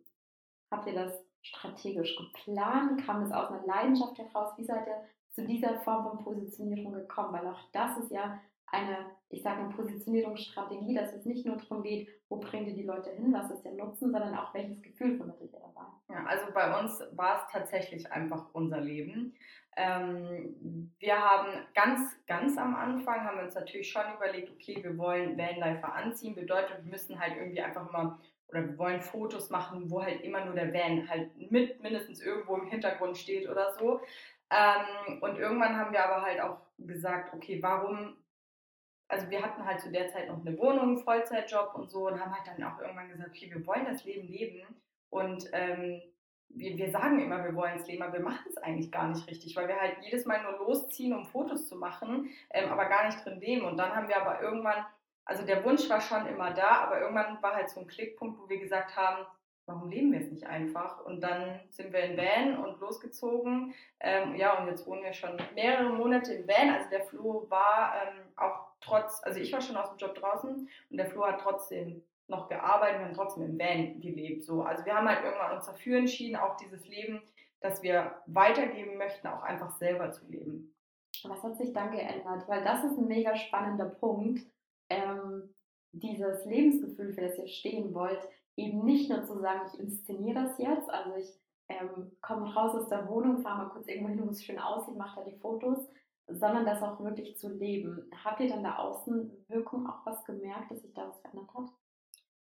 Habt 0.71 0.87
ihr 0.87 0.95
das 0.95 1.13
strategisch 1.43 2.17
geplant? 2.17 3.05
Kam 3.05 3.23
es 3.23 3.33
aus 3.33 3.51
einer 3.51 3.67
Leidenschaft 3.67 4.19
heraus? 4.19 4.53
Wie 4.57 4.65
seid 4.65 4.87
ihr 4.87 5.03
zu 5.33 5.47
dieser 5.47 5.81
Form 5.81 6.05
von 6.05 6.25
Positionierung 6.25 6.93
gekommen? 6.93 7.33
Weil 7.33 7.49
auch 7.49 7.71
das 7.73 7.99
ist 7.99 8.11
ja 8.11 8.41
eine, 8.67 9.11
ich 9.31 9.43
sage 9.43 9.63
mal, 9.63 9.71
Positionierungsstrategie, 9.71 10.95
dass 10.95 11.13
es 11.15 11.25
nicht 11.25 11.47
nur 11.47 11.57
darum 11.57 11.83
geht, 11.83 12.09
wo 12.29 12.37
bringt 12.37 12.67
ihr 12.67 12.75
die 12.75 12.83
Leute 12.83 13.11
hin, 13.11 13.33
was 13.33 13.51
ist 13.51 13.63
der 13.63 13.73
Nutzen, 13.73 14.11
sondern 14.11 14.35
auch 14.35 14.53
welches 14.53 14.83
Gefühl 14.83 15.17
vermittelt 15.17 15.53
ihr 15.53 15.61
dabei. 15.61 15.87
Ja, 16.09 16.27
also 16.27 16.53
bei 16.53 16.81
uns 16.81 17.01
war 17.13 17.37
es 17.37 17.53
tatsächlich 17.53 18.11
einfach 18.11 18.47
unser 18.53 18.81
Leben. 18.81 19.35
Ähm, 19.77 20.93
wir 20.99 21.17
haben 21.17 21.65
ganz, 21.75 22.17
ganz 22.27 22.59
am 22.59 22.75
Anfang 22.75 23.25
haben 23.25 23.37
wir 23.37 23.45
uns 23.45 23.55
natürlich 23.55 23.91
schon 23.91 24.03
überlegt, 24.17 24.51
okay, 24.51 24.83
wir 24.83 24.99
wollen 24.99 25.39
Vanlifer 25.39 25.95
anziehen, 25.95 26.35
bedeutet, 26.35 26.85
wir 26.85 26.91
müssen 26.91 27.19
halt 27.19 27.37
irgendwie 27.37 27.61
einfach 27.61 27.89
immer 27.89 28.19
oder 28.49 28.67
wir 28.67 28.79
wollen 28.79 29.01
Fotos 29.01 29.49
machen, 29.51 29.89
wo 29.91 30.03
halt 30.03 30.23
immer 30.23 30.45
nur 30.45 30.55
der 30.55 30.75
Van 30.75 31.09
halt 31.09 31.31
mit 31.53 31.81
mindestens 31.81 32.21
irgendwo 32.21 32.57
im 32.57 32.67
Hintergrund 32.67 33.17
steht 33.17 33.49
oder 33.49 33.73
so. 33.79 34.01
Ähm, 34.51 35.23
und 35.23 35.39
irgendwann 35.39 35.77
haben 35.77 35.93
wir 35.93 36.05
aber 36.05 36.23
halt 36.23 36.41
auch 36.41 36.59
gesagt, 36.79 37.33
okay, 37.33 37.63
warum 37.63 38.17
also 39.11 39.29
wir 39.29 39.43
hatten 39.43 39.65
halt 39.65 39.81
zu 39.81 39.91
der 39.91 40.09
Zeit 40.09 40.29
noch 40.29 40.41
eine 40.41 40.57
Wohnung, 40.59 40.99
Vollzeitjob 40.99 41.75
und 41.75 41.91
so 41.91 42.07
und 42.07 42.21
haben 42.21 42.35
halt 42.35 42.47
dann 42.47 42.63
auch 42.65 42.81
irgendwann 42.81 43.09
gesagt, 43.09 43.31
okay, 43.31 43.51
wir 43.53 43.67
wollen 43.67 43.85
das 43.85 44.05
Leben 44.05 44.29
leben 44.29 44.67
und 45.11 45.49
ähm, 45.53 46.01
wir, 46.51 46.77
wir 46.77 46.91
sagen 46.91 47.21
immer, 47.21 47.45
wir 47.45 47.55
wollen 47.55 47.77
es 47.77 47.87
leben, 47.87 48.03
aber 48.03 48.15
wir 48.15 48.21
machen 48.21 48.47
es 48.49 48.57
eigentlich 48.59 48.91
gar 48.91 49.09
nicht 49.09 49.29
richtig, 49.29 49.55
weil 49.57 49.69
wir 49.69 49.81
halt 49.81 49.99
jedes 50.03 50.27
Mal 50.27 50.43
nur 50.43 50.59
losziehen, 50.59 51.13
um 51.13 51.27
Fotos 51.27 51.67
zu 51.67 51.77
machen, 51.77 52.31
ähm, 52.51 52.71
aber 52.71 52.87
gar 52.87 53.07
nicht 53.07 53.25
drin 53.25 53.41
leben. 53.41 53.65
Und 53.65 53.77
dann 53.77 53.95
haben 53.95 54.09
wir 54.09 54.21
aber 54.21 54.41
irgendwann, 54.41 54.85
also 55.25 55.45
der 55.45 55.65
Wunsch 55.65 55.89
war 55.89 56.01
schon 56.01 56.27
immer 56.27 56.53
da, 56.53 56.83
aber 56.83 57.01
irgendwann 57.01 57.41
war 57.43 57.55
halt 57.55 57.71
so 57.71 57.81
ein 57.81 57.87
Klickpunkt, 57.87 58.41
wo 58.41 58.49
wir 58.49 58.59
gesagt 58.59 58.97
haben, 58.97 59.27
warum 59.67 59.89
leben 59.89 60.13
wir 60.13 60.21
es 60.21 60.31
nicht 60.31 60.47
einfach? 60.47 61.05
Und 61.05 61.21
dann 61.21 61.61
sind 61.69 61.93
wir 61.93 62.01
in 62.01 62.17
Van 62.17 62.65
und 62.65 62.81
losgezogen. 62.81 63.75
Ähm, 64.01 64.35
ja, 64.35 64.59
und 64.59 64.67
jetzt 64.67 64.87
wohnen 64.87 65.05
wir 65.05 65.13
schon 65.13 65.37
mehrere 65.55 65.91
Monate 65.91 66.35
im 66.35 66.49
Van. 66.49 66.71
Also 66.71 66.91
der 66.91 67.03
Flo 67.03 67.47
war 67.49 67.95
ähm, 68.03 68.23
auch 68.37 68.70
trotz, 68.81 69.23
also 69.25 69.41
ich 69.41 69.53
war 69.53 69.61
schon 69.61 69.77
aus 69.77 69.91
dem 69.91 69.99
Job 69.99 70.15
draußen 70.15 70.69
und 70.91 70.97
der 70.97 71.07
Flo 71.07 71.27
hat 71.27 71.41
trotzdem 71.41 72.03
noch 72.29 72.49
gearbeitet, 72.49 73.03
haben 73.03 73.15
trotzdem 73.15 73.45
im 73.45 73.59
Van 73.59 74.01
gelebt. 74.01 74.45
So. 74.45 74.63
Also 74.63 74.85
wir 74.85 74.95
haben 74.95 75.09
halt 75.09 75.25
irgendwann 75.25 75.57
uns 75.57 75.67
dafür 75.67 75.99
entschieden, 75.99 76.37
auch 76.37 76.57
dieses 76.57 76.87
Leben, 76.87 77.23
das 77.61 77.83
wir 77.83 78.15
weitergeben 78.27 78.97
möchten, 78.97 79.27
auch 79.27 79.43
einfach 79.43 79.73
selber 79.73 80.11
zu 80.13 80.27
leben. 80.27 80.75
Was 81.25 81.43
hat 81.43 81.59
sich 81.59 81.73
dann 81.73 81.91
geändert? 81.91 82.49
Weil 82.49 82.65
das 82.65 82.85
ist 82.85 82.97
ein 82.97 83.09
mega 83.09 83.37
spannender 83.37 83.87
Punkt. 83.87 84.41
Ähm, 84.89 85.55
dieses 85.93 86.45
Lebensgefühl, 86.45 87.13
für 87.13 87.23
das 87.23 87.39
ihr 87.39 87.49
stehen 87.49 87.95
wollt, 87.95 88.21
eben 88.57 88.85
nicht 88.85 89.11
nur 89.11 89.25
zu 89.25 89.39
sagen, 89.41 89.69
ich 89.73 89.81
inszeniere 89.81 90.45
das 90.45 90.59
jetzt, 90.59 90.89
also 90.91 91.17
ich 91.17 91.29
ähm, 91.69 92.13
komm 92.21 92.45
raus 92.45 92.75
aus 92.75 92.89
der 92.89 93.09
Wohnung, 93.09 93.43
fahr 93.43 93.57
mal 93.57 93.71
kurz 93.71 93.89
irgendwo 93.89 94.09
hin, 94.09 94.25
wo 94.25 94.31
es 94.31 94.45
schön 94.45 94.59
aussieht, 94.59 94.97
mach 94.97 95.17
da 95.17 95.23
die 95.23 95.39
Fotos, 95.39 95.89
sondern 96.33 96.67
das 96.67 96.83
auch 96.83 97.01
wirklich 97.01 97.39
zu 97.39 97.49
leben. 97.49 98.11
Habt 98.25 98.41
ihr 98.41 98.49
dann 98.49 98.65
da 98.65 98.77
Außenwirkung 98.77 99.89
auch 99.89 100.05
was 100.07 100.25
gemerkt, 100.25 100.71
dass 100.71 100.83
sich 100.83 100.95
da 100.95 101.09
was 101.09 101.21
verändert 101.21 101.53
hat? 101.55 101.71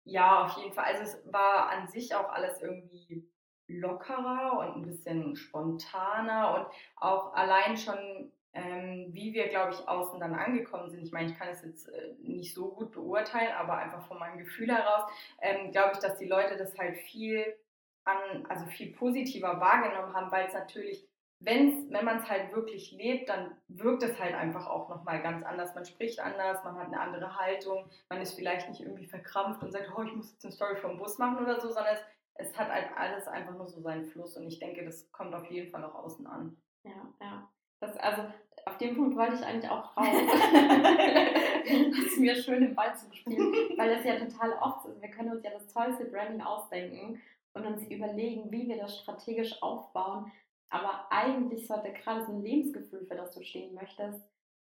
Ja, 0.04 0.44
auf 0.44 0.56
jeden 0.58 0.72
Fall. 0.72 0.84
Also 0.84 1.02
es 1.02 1.32
war 1.32 1.68
an 1.70 1.88
sich 1.88 2.14
auch 2.14 2.30
alles 2.30 2.62
irgendwie 2.62 3.28
lockerer 3.68 4.58
und 4.58 4.76
ein 4.76 4.82
bisschen 4.82 5.34
spontaner 5.34 6.54
und 6.54 6.66
auch 6.96 7.34
allein 7.34 7.76
schon, 7.76 8.30
ähm, 8.52 9.08
wie 9.10 9.34
wir, 9.34 9.48
glaube 9.48 9.72
ich, 9.72 9.88
außen 9.88 10.20
dann 10.20 10.34
angekommen 10.34 10.88
sind. 10.90 11.02
Ich 11.02 11.12
meine, 11.12 11.30
ich 11.30 11.36
kann 11.36 11.48
es 11.48 11.64
jetzt 11.64 11.88
äh, 11.88 12.14
nicht 12.20 12.54
so 12.54 12.70
gut 12.70 12.92
beurteilen, 12.92 13.52
aber 13.58 13.78
einfach 13.78 14.06
von 14.06 14.18
meinem 14.18 14.38
Gefühl 14.38 14.68
heraus, 14.68 15.10
ähm, 15.40 15.72
glaube 15.72 15.94
ich, 15.94 15.98
dass 15.98 16.16
die 16.18 16.28
Leute 16.28 16.56
das 16.56 16.78
halt 16.78 16.96
viel 16.96 17.44
an, 18.04 18.46
also 18.48 18.66
viel 18.66 18.92
positiver 18.92 19.60
wahrgenommen 19.60 20.14
haben, 20.14 20.30
weil 20.30 20.46
es 20.46 20.54
natürlich 20.54 21.05
wenn's, 21.40 21.90
wenn 21.90 22.04
man 22.04 22.18
es 22.18 22.28
halt 22.28 22.54
wirklich 22.54 22.92
lebt, 22.92 23.28
dann 23.28 23.56
wirkt 23.68 24.02
es 24.02 24.18
halt 24.18 24.34
einfach 24.34 24.66
auch 24.66 24.88
nochmal 24.88 25.22
ganz 25.22 25.44
anders. 25.44 25.74
Man 25.74 25.84
spricht 25.84 26.20
anders, 26.20 26.64
man 26.64 26.76
hat 26.76 26.86
eine 26.86 27.00
andere 27.00 27.36
Haltung, 27.36 27.88
man 28.08 28.20
ist 28.20 28.34
vielleicht 28.34 28.68
nicht 28.68 28.80
irgendwie 28.80 29.06
verkrampft 29.06 29.62
und 29.62 29.72
sagt, 29.72 29.90
oh, 29.96 30.02
ich 30.02 30.14
muss 30.14 30.32
jetzt 30.32 30.44
eine 30.44 30.52
Story 30.52 30.76
vom 30.76 30.98
Bus 30.98 31.18
machen 31.18 31.38
oder 31.38 31.60
so, 31.60 31.68
sondern 31.68 31.94
es, 31.94 32.00
es 32.34 32.58
hat 32.58 32.70
halt 32.70 32.88
alles 32.96 33.28
einfach 33.28 33.54
nur 33.56 33.68
so 33.68 33.80
seinen 33.80 34.04
Fluss 34.04 34.36
und 34.36 34.46
ich 34.46 34.58
denke, 34.58 34.84
das 34.84 35.10
kommt 35.12 35.34
auf 35.34 35.50
jeden 35.50 35.70
Fall 35.70 35.84
auch 35.84 35.94
außen 35.94 36.26
an. 36.26 36.56
Ja, 36.84 37.12
ja. 37.20 37.48
Das, 37.80 37.96
also 37.98 38.22
auf 38.64 38.78
dem 38.78 38.96
Punkt 38.96 39.16
wollte 39.16 39.34
ich 39.34 39.44
eigentlich 39.44 39.70
auch 39.70 39.96
raus. 39.96 40.06
Hast 41.66 42.18
mir 42.18 42.34
schön 42.34 42.62
im 42.62 42.74
Ball 42.74 42.96
zugespielt, 42.96 43.38
weil 43.76 43.94
das 43.94 44.04
ja 44.04 44.18
total 44.18 44.52
oft 44.54 44.86
ist. 44.86 45.02
Wir 45.02 45.10
können 45.10 45.32
uns 45.32 45.44
ja 45.44 45.50
das 45.50 45.66
tollste 45.68 46.06
Branding 46.06 46.40
ausdenken 46.40 47.20
und 47.52 47.66
uns 47.66 47.82
überlegen, 47.88 48.50
wie 48.50 48.68
wir 48.68 48.78
das 48.78 48.98
strategisch 48.98 49.62
aufbauen. 49.62 50.30
Aber 50.68 51.06
eigentlich 51.10 51.66
sollte 51.66 51.92
gerade 51.92 52.24
so 52.26 52.32
ein 52.32 52.42
Lebensgefühl, 52.42 53.06
für 53.06 53.14
das 53.14 53.32
du 53.32 53.42
stehen 53.42 53.74
möchtest, 53.74 54.20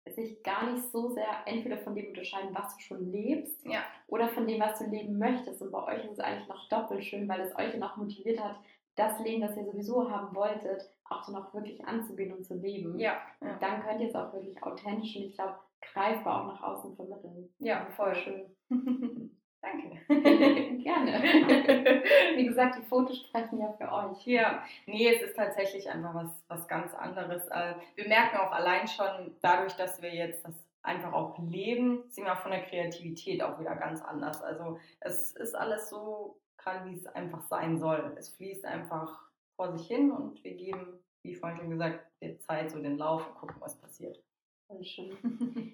sich 0.07 0.41
gar 0.43 0.71
nicht 0.71 0.83
so 0.91 1.09
sehr 1.09 1.43
entweder 1.45 1.77
von 1.77 1.95
dem 1.95 2.07
unterscheiden, 2.07 2.49
was 2.53 2.75
du 2.75 2.81
schon 2.81 3.11
lebst, 3.11 3.65
ja. 3.65 3.83
oder 4.07 4.29
von 4.29 4.47
dem, 4.47 4.59
was 4.59 4.79
du 4.79 4.85
leben 4.85 5.17
möchtest. 5.17 5.61
Und 5.61 5.71
bei 5.71 5.83
euch 5.83 6.05
ist 6.05 6.13
es 6.13 6.19
eigentlich 6.19 6.47
noch 6.47 6.67
doppelt 6.69 7.03
schön, 7.03 7.27
weil 7.27 7.41
es 7.41 7.55
euch 7.55 7.75
noch 7.77 7.97
motiviert 7.97 8.43
hat, 8.43 8.55
das 8.95 9.19
Leben, 9.19 9.41
das 9.41 9.55
ihr 9.55 9.65
sowieso 9.65 10.09
haben 10.09 10.35
wolltet, 10.35 10.89
auch 11.05 11.25
dann 11.25 11.35
auch 11.35 11.53
wirklich 11.53 11.85
anzugehen 11.85 12.33
und 12.33 12.43
zu 12.43 12.55
leben. 12.55 12.99
Ja. 12.99 13.17
ja. 13.41 13.53
Und 13.53 13.61
dann 13.61 13.81
könnt 13.81 14.01
ihr 14.01 14.09
es 14.09 14.15
auch 14.15 14.33
wirklich 14.33 14.61
authentisch 14.61 15.15
und 15.15 15.23
ich 15.23 15.35
glaube, 15.35 15.55
greifbar 15.81 16.41
auch 16.41 16.47
nach 16.47 16.63
außen 16.63 16.95
vermitteln. 16.95 17.49
Ja, 17.59 17.85
voll 17.95 18.15
schön. 18.15 18.55
Danke. 19.61 19.99
Gerne. 20.07 21.21
Wie 22.35 22.45
gesagt, 22.45 22.77
die 22.77 22.85
Fotos 22.85 23.19
sprechen 23.19 23.59
ja 23.59 23.71
für 23.73 23.91
euch. 23.91 24.25
Ja, 24.25 24.63
nee, 24.85 25.13
es 25.13 25.21
ist 25.21 25.35
tatsächlich 25.35 25.89
einfach 25.89 26.15
was, 26.15 26.31
was 26.47 26.67
ganz 26.67 26.93
anderes. 26.93 27.47
Äh, 27.49 27.75
wir 27.95 28.07
merken 28.07 28.37
auch 28.37 28.51
allein 28.51 28.87
schon 28.87 29.35
dadurch, 29.41 29.73
dass 29.73 30.01
wir 30.01 30.13
jetzt 30.13 30.45
das 30.45 30.55
einfach 30.81 31.11
auch 31.11 31.37
leben, 31.39 32.03
sind 32.09 32.23
wir 32.25 32.35
von 32.37 32.51
der 32.51 32.63
Kreativität 32.63 33.43
auch 33.43 33.59
wieder 33.59 33.75
ganz 33.75 34.01
anders. 34.01 34.41
Also 34.41 34.79
es 35.01 35.33
ist 35.33 35.55
alles 35.55 35.89
so, 35.89 36.39
gerade 36.57 36.89
wie 36.89 36.95
es 36.95 37.05
einfach 37.07 37.41
sein 37.43 37.77
soll. 37.77 38.15
Es 38.17 38.29
fließt 38.29 38.65
einfach 38.65 39.19
vor 39.57 39.77
sich 39.77 39.87
hin 39.87 40.11
und 40.11 40.41
wir 40.43 40.55
geben, 40.55 40.99
wie 41.23 41.35
vorhin 41.35 41.57
schon 41.57 41.69
gesagt, 41.69 42.05
der 42.21 42.39
Zeit 42.39 42.71
so 42.71 42.81
den 42.81 42.97
Lauf 42.97 43.27
und 43.27 43.35
gucken, 43.35 43.57
was 43.59 43.77
passiert. 43.77 44.23
Voll 44.69 44.85
schön. 44.85 45.17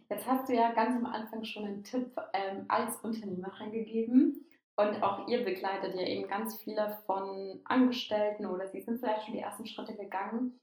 Jetzt 0.09 0.25
hast 0.25 0.47
du 0.47 0.53
ja 0.53 0.71
ganz 0.71 0.95
am 0.95 1.05
Anfang 1.05 1.43
schon 1.43 1.65
einen 1.65 1.83
Tipp 1.83 2.15
ähm, 2.31 2.63
als 2.69 2.95
Unternehmerin 3.01 3.71
gegeben. 3.71 4.45
Und 4.77 5.03
auch 5.03 5.27
ihr 5.27 5.43
begleitet 5.43 5.95
ja 5.95 6.07
eben 6.07 6.29
ganz 6.29 6.61
viele 6.61 6.97
von 7.05 7.59
Angestellten 7.65 8.45
oder 8.45 8.67
sie 8.67 8.81
sind 8.81 8.99
vielleicht 8.99 9.25
schon 9.25 9.33
die 9.33 9.41
ersten 9.41 9.65
Schritte 9.65 9.95
gegangen. 9.95 10.59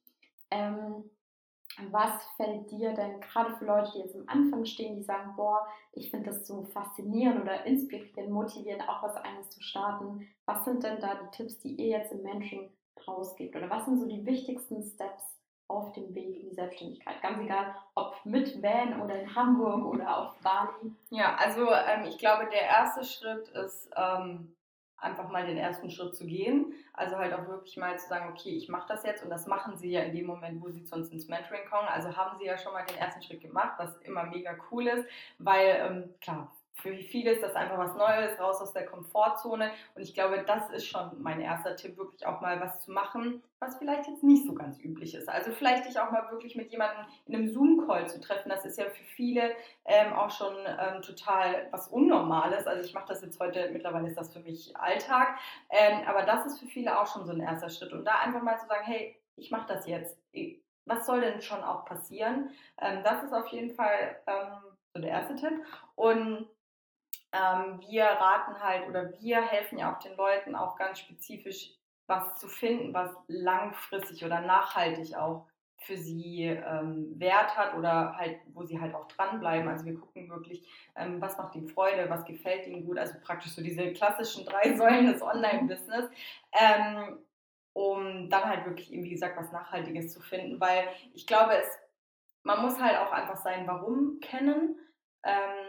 Ähm, 0.51 1.11
was 1.91 2.25
fällt 2.37 2.71
dir 2.71 2.95
denn 2.95 3.21
gerade 3.21 3.55
für 3.57 3.67
Leute, 3.67 3.93
die 3.95 3.99
jetzt 3.99 4.17
am 4.17 4.25
Anfang 4.27 4.65
stehen, 4.65 4.97
die 4.97 5.03
sagen, 5.03 5.35
boah, 5.37 5.67
ich 5.93 6.11
finde 6.11 6.31
das 6.31 6.47
so 6.47 6.63
faszinierend 6.63 7.43
oder 7.43 7.67
inspirierend, 7.67 8.31
motivierend, 8.31 8.89
auch 8.89 9.03
was 9.03 9.17
eines 9.17 9.51
zu 9.51 9.63
starten? 9.63 10.27
Was 10.47 10.65
sind 10.65 10.83
denn 10.83 11.01
da 11.01 11.15
die 11.23 11.37
Tipps, 11.37 11.59
die 11.59 11.75
ihr 11.75 11.99
jetzt 11.99 12.13
im 12.13 12.23
Menschen 12.23 12.71
rausgebt? 13.07 13.57
Oder 13.57 13.69
was 13.69 13.85
sind 13.85 14.01
so 14.01 14.07
die 14.07 14.25
wichtigsten 14.25 14.83
Steps, 14.83 15.23
auf 15.69 15.93
dem 15.93 16.15
Weg 16.15 16.37
in 16.37 16.49
die 16.49 16.55
Selbstständigkeit. 16.55 17.21
Ganz 17.23 17.41
egal, 17.41 17.75
ob 17.95 18.15
mit 18.25 18.63
Van 18.63 19.01
oder 19.01 19.21
in 19.21 19.35
Hamburg 19.35 19.85
oder 19.95 20.19
auf 20.19 20.39
Bali. 20.41 20.93
Ja, 21.11 21.37
also 21.37 21.71
ähm, 21.71 22.05
ich 22.07 22.19
glaube, 22.19 22.49
der 22.51 22.63
erste 22.63 23.05
Schritt 23.05 23.49
ist 23.49 23.91
ähm, 23.97 24.55
einfach 24.97 25.29
mal 25.29 25.47
den 25.47 25.57
ersten 25.57 25.91
Schritt 25.91 26.15
zu 26.15 26.27
gehen. 26.27 26.75
Also 26.95 27.17
halt 27.17 27.33
auch 27.33 27.47
wirklich 27.49 27.77
mal 27.77 27.99
zu 27.99 28.09
sagen, 28.09 28.31
okay, 28.31 28.51
ich 28.51 28.69
mache 28.69 28.89
das 28.89 29.05
jetzt 29.05 29.25
und 29.25 29.31
das 29.31 29.47
machen 29.47 29.77
sie 29.77 29.91
ja 29.91 30.03
in 30.03 30.15
dem 30.15 30.27
Moment, 30.27 30.63
wo 30.63 30.69
sie 30.69 30.85
zu 30.85 30.95
uns 30.95 31.11
ins 31.11 31.29
Mentoring 31.29 31.67
kommen. 31.69 31.89
Also 31.89 32.17
haben 32.17 32.39
sie 32.39 32.47
ja 32.47 32.57
schon 32.57 32.73
mal 32.73 32.85
den 32.85 32.99
ersten 32.99 33.23
Schritt 33.23 33.41
gemacht, 33.41 33.75
was 33.79 33.97
immer 34.03 34.25
mega 34.25 34.57
cool 34.71 34.87
ist, 34.87 35.09
weil 35.39 35.77
ähm, 35.81 36.15
klar, 36.21 36.53
für 36.75 36.97
viele 36.97 37.33
ist 37.33 37.43
das 37.43 37.55
einfach 37.55 37.79
was 37.79 37.95
Neues, 37.95 38.41
raus 38.41 38.61
aus 38.61 38.73
der 38.73 38.87
Komfortzone. 38.87 39.71
Und 39.95 40.03
ich 40.03 40.15
glaube, 40.15 40.43
das 40.47 40.71
ist 40.71 40.87
schon 40.87 41.11
mein 41.23 41.41
erster 41.41 41.77
Tipp, 41.77 41.97
wirklich 41.97 42.27
auch 42.27 42.41
mal 42.41 42.61
was 42.61 42.81
zu 42.81 42.91
machen, 42.91 43.43
was 43.61 43.79
vielleicht 43.79 44.09
jetzt 44.09 44.25
nicht 44.25 44.47
so 44.47 44.55
ganz 44.55 44.81
üblich 44.81 45.15
ist. 45.15 45.29
Also 45.29 45.53
vielleicht 45.53 45.87
dich 45.87 45.99
auch 46.01 46.11
mal 46.11 46.31
wirklich 46.31 46.57
mit 46.57 46.71
jemandem 46.73 47.05
in 47.27 47.35
einem 47.35 47.49
Zoom-Call 47.49 48.09
zu 48.09 48.21
treffen. 48.21 48.49
Das 48.49 48.65
ist 48.65 48.79
ja 48.79 48.87
für 48.87 49.05
viele 49.15 49.53
ähm, 49.85 50.13
auch 50.15 50.31
schon 50.31 50.55
ähm, 50.67 51.03
total 51.03 51.69
was 51.71 51.89
Unnormales. 51.89 52.67
Also 52.67 52.83
ich 52.83 52.95
mache 52.95 53.09
das 53.09 53.23
jetzt 53.23 53.39
heute, 53.39 53.71
mittlerweile 53.71 54.09
ist 54.09 54.19
das 54.19 54.33
für 54.33 54.41
mich 54.41 54.77
Alltag. 54.77 55.39
Ähm, 55.71 56.01
aber 56.07 56.23
das 56.23 56.47
ist 56.47 56.59
für 56.59 56.67
viele 56.67 56.99
auch 56.99 57.07
schon 57.07 57.27
so 57.27 57.33
ein 57.33 57.41
erster 57.41 57.69
Schritt. 57.69 57.93
Und 57.93 58.05
da 58.05 58.21
einfach 58.25 58.43
mal 58.43 58.59
zu 58.59 58.67
sagen, 58.67 58.85
hey, 58.85 59.17
ich 59.37 59.51
mache 59.51 59.73
das 59.73 59.87
jetzt. 59.87 60.19
Was 60.85 61.07
soll 61.07 61.21
denn 61.21 61.41
schon 61.43 61.63
auch 61.63 61.85
passieren? 61.85 62.51
Ähm, 62.81 63.03
das 63.05 63.23
ist 63.23 63.33
auf 63.33 63.47
jeden 63.49 63.75
Fall 63.75 64.17
ähm, 64.27 64.73
so 64.95 65.01
der 65.01 65.11
erste 65.11 65.37
Tipp. 65.37 65.65
Und 65.95 66.49
ähm, 67.33 67.81
wir 67.81 68.05
raten 68.05 68.61
halt 68.61 68.89
oder 68.89 69.13
wir 69.21 69.43
helfen 69.43 69.79
ja 69.79 69.93
auch 69.95 69.99
den 69.99 70.17
Leuten 70.17 70.55
auch 70.55 70.77
ganz 70.77 70.99
spezifisch 70.99 71.75
was 72.07 72.37
zu 72.37 72.49
finden, 72.49 72.93
was 72.93 73.11
langfristig 73.29 74.25
oder 74.25 74.41
nachhaltig 74.41 75.17
auch 75.17 75.47
für 75.85 75.97
sie 75.97 76.45
ähm, 76.45 77.19
Wert 77.19 77.57
hat 77.57 77.75
oder 77.75 78.17
halt, 78.17 78.39
wo 78.53 78.63
sie 78.63 78.81
halt 78.81 78.95
auch 78.95 79.09
dranbleiben. 79.09 79.69
Also 79.69 79.85
wir 79.85 79.99
gucken 79.99 80.29
wirklich, 80.31 80.67
ähm, 80.95 81.21
was 81.21 81.37
macht 81.39 81.57
ihnen 81.57 81.69
Freude, 81.69 82.09
was 82.09 82.25
gefällt 82.25 82.67
ihnen 82.67 82.85
gut, 82.85 82.99
also 82.99 83.15
praktisch 83.23 83.53
so 83.53 83.63
diese 83.63 83.93
klassischen 83.93 84.45
drei 84.45 84.75
Säulen 84.77 85.07
des 85.07 85.23
Online-Business, 85.23 86.09
ähm, 86.53 87.19
um 87.73 88.29
dann 88.31 88.45
halt 88.45 88.67
wirklich 88.67 88.93
eben, 88.93 89.05
wie 89.05 89.11
gesagt, 89.11 89.37
was 89.37 89.53
Nachhaltiges 89.53 90.13
zu 90.13 90.21
finden, 90.21 90.61
weil 90.61 90.87
ich 91.15 91.27
glaube, 91.27 91.55
es, 91.57 91.67
man 92.45 92.63
muss 92.63 92.81
halt 92.81 92.99
auch 92.99 93.13
einfach 93.13 93.37
sein 93.37 93.67
Warum 93.67 94.21
kennen. 94.21 94.79
Ähm, 95.25 95.62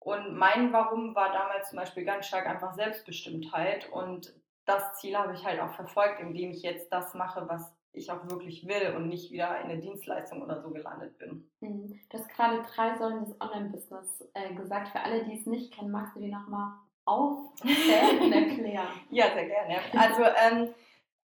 und 0.00 0.34
mein 0.34 0.72
Warum 0.72 1.14
war 1.14 1.30
damals 1.30 1.68
zum 1.68 1.78
Beispiel 1.78 2.04
ganz 2.04 2.26
stark 2.26 2.46
einfach 2.46 2.72
Selbstbestimmtheit. 2.74 3.90
Und 3.90 4.34
das 4.64 4.94
Ziel 4.94 5.16
habe 5.16 5.34
ich 5.34 5.44
halt 5.44 5.60
auch 5.60 5.74
verfolgt, 5.74 6.20
indem 6.20 6.50
ich 6.50 6.62
jetzt 6.62 6.90
das 6.90 7.14
mache, 7.14 7.46
was 7.48 7.70
ich 7.92 8.10
auch 8.10 8.28
wirklich 8.30 8.66
will 8.66 8.94
und 8.96 9.08
nicht 9.08 9.30
wieder 9.30 9.60
in 9.60 9.68
der 9.68 9.76
Dienstleistung 9.76 10.42
oder 10.42 10.62
so 10.62 10.70
gelandet 10.70 11.18
bin. 11.18 11.50
Mhm. 11.60 12.00
Du 12.08 12.18
hast 12.18 12.28
gerade 12.30 12.62
drei 12.62 12.96
Säulen 12.96 13.24
des 13.24 13.38
Online-Business 13.40 14.24
äh, 14.32 14.54
gesagt. 14.54 14.88
Für 14.88 15.00
alle, 15.00 15.24
die 15.24 15.38
es 15.38 15.46
nicht 15.46 15.74
kennen, 15.74 15.90
magst 15.90 16.16
du 16.16 16.20
die 16.20 16.30
nochmal 16.30 16.72
aufzählen 17.04 18.20
und 18.20 18.32
erklären? 18.32 18.88
ja, 19.10 19.26
sehr 19.34 19.46
gerne. 19.46 19.80
Also 19.98 20.22
ähm, 20.22 20.74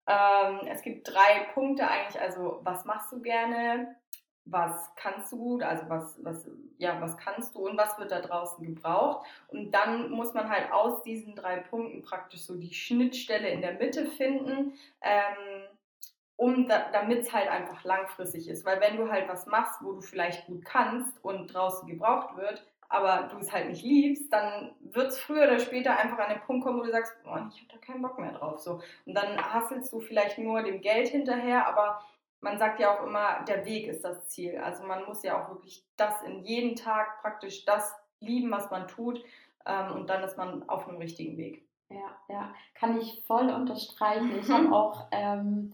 ähm, 0.07 0.67
es 0.67 0.81
gibt 0.81 1.07
drei 1.07 1.47
Punkte 1.53 1.87
eigentlich. 1.87 2.19
Also 2.19 2.59
was 2.63 2.83
machst 2.83 3.11
du 3.11 3.21
gerne? 3.21 3.95
Was 4.45 4.93
kannst 4.95 5.31
du 5.31 5.37
gut, 5.37 5.63
also 5.63 5.89
was, 5.89 6.23
was, 6.23 6.47
ja, 6.77 7.01
was 7.01 7.17
kannst 7.17 7.55
du 7.55 7.67
und 7.67 7.77
was 7.77 7.97
wird 7.97 8.11
da 8.11 8.21
draußen 8.21 8.63
gebraucht. 8.63 9.25
Und 9.47 9.71
dann 9.71 10.11
muss 10.11 10.33
man 10.33 10.49
halt 10.49 10.71
aus 10.71 11.01
diesen 11.03 11.35
drei 11.35 11.57
Punkten 11.57 12.03
praktisch 12.03 12.43
so 12.45 12.55
die 12.55 12.73
Schnittstelle 12.73 13.49
in 13.49 13.61
der 13.61 13.73
Mitte 13.73 14.05
finden, 14.05 14.73
ähm, 15.01 15.63
um 16.37 16.67
da, 16.67 16.91
damit 16.91 17.21
es 17.21 17.33
halt 17.33 17.47
einfach 17.47 17.83
langfristig 17.83 18.47
ist. 18.47 18.65
Weil 18.65 18.81
wenn 18.81 18.97
du 18.97 19.09
halt 19.09 19.27
was 19.27 19.47
machst, 19.47 19.81
wo 19.81 19.93
du 19.93 20.01
vielleicht 20.01 20.45
gut 20.45 20.63
kannst 20.63 21.23
und 21.23 21.47
draußen 21.47 21.87
gebraucht 21.87 22.37
wird, 22.37 22.65
aber 22.87 23.29
du 23.31 23.39
es 23.39 23.51
halt 23.51 23.69
nicht 23.69 23.83
liebst, 23.83 24.31
dann 24.31 24.75
wird 24.79 25.07
es 25.07 25.19
früher 25.19 25.43
oder 25.43 25.59
später 25.59 25.97
einfach 25.97 26.19
an 26.19 26.29
den 26.29 26.41
Punkt 26.41 26.63
kommen, 26.63 26.79
wo 26.79 26.83
du 26.83 26.91
sagst, 26.91 27.13
oh, 27.25 27.35
ich 27.49 27.61
habe 27.61 27.71
da 27.71 27.77
keinen 27.79 28.03
Bock 28.03 28.19
mehr 28.19 28.33
drauf. 28.33 28.59
So. 28.59 28.81
Und 29.05 29.15
dann 29.15 29.37
hasselst 29.37 29.91
du 29.91 30.01
vielleicht 30.01 30.37
nur 30.37 30.61
dem 30.61 30.81
Geld 30.81 31.07
hinterher, 31.07 31.67
aber 31.67 32.01
man 32.45 32.59
sagt 32.59 32.79
ja 32.79 32.95
auch 32.95 33.03
immer, 33.03 33.43
der 33.47 33.65
Weg 33.65 33.87
ist 33.87 34.05
das 34.05 34.29
Ziel. 34.29 34.57
Also 34.59 34.85
man 34.85 35.03
muss 35.05 35.23
ja 35.23 35.41
auch 35.43 35.49
wirklich 35.49 35.83
das 35.97 36.21
in 36.21 36.45
jeden 36.45 36.75
Tag 36.75 37.21
praktisch 37.21 37.65
das 37.65 37.93
lieben, 38.19 38.51
was 38.51 38.69
man 38.69 38.87
tut. 38.87 39.21
Ähm, 39.65 39.93
und 39.93 40.09
dann 40.09 40.23
ist 40.23 40.37
man 40.37 40.69
auf 40.69 40.87
einem 40.87 40.99
richtigen 40.99 41.37
Weg. 41.37 41.67
Ja, 41.89 42.15
ja, 42.29 42.53
kann 42.75 42.99
ich 42.99 43.23
voll 43.25 43.49
unterstreichen. 43.49 44.37
Ich 44.39 44.49
habe 44.49 44.71
auch, 44.71 45.07
ähm, 45.11 45.73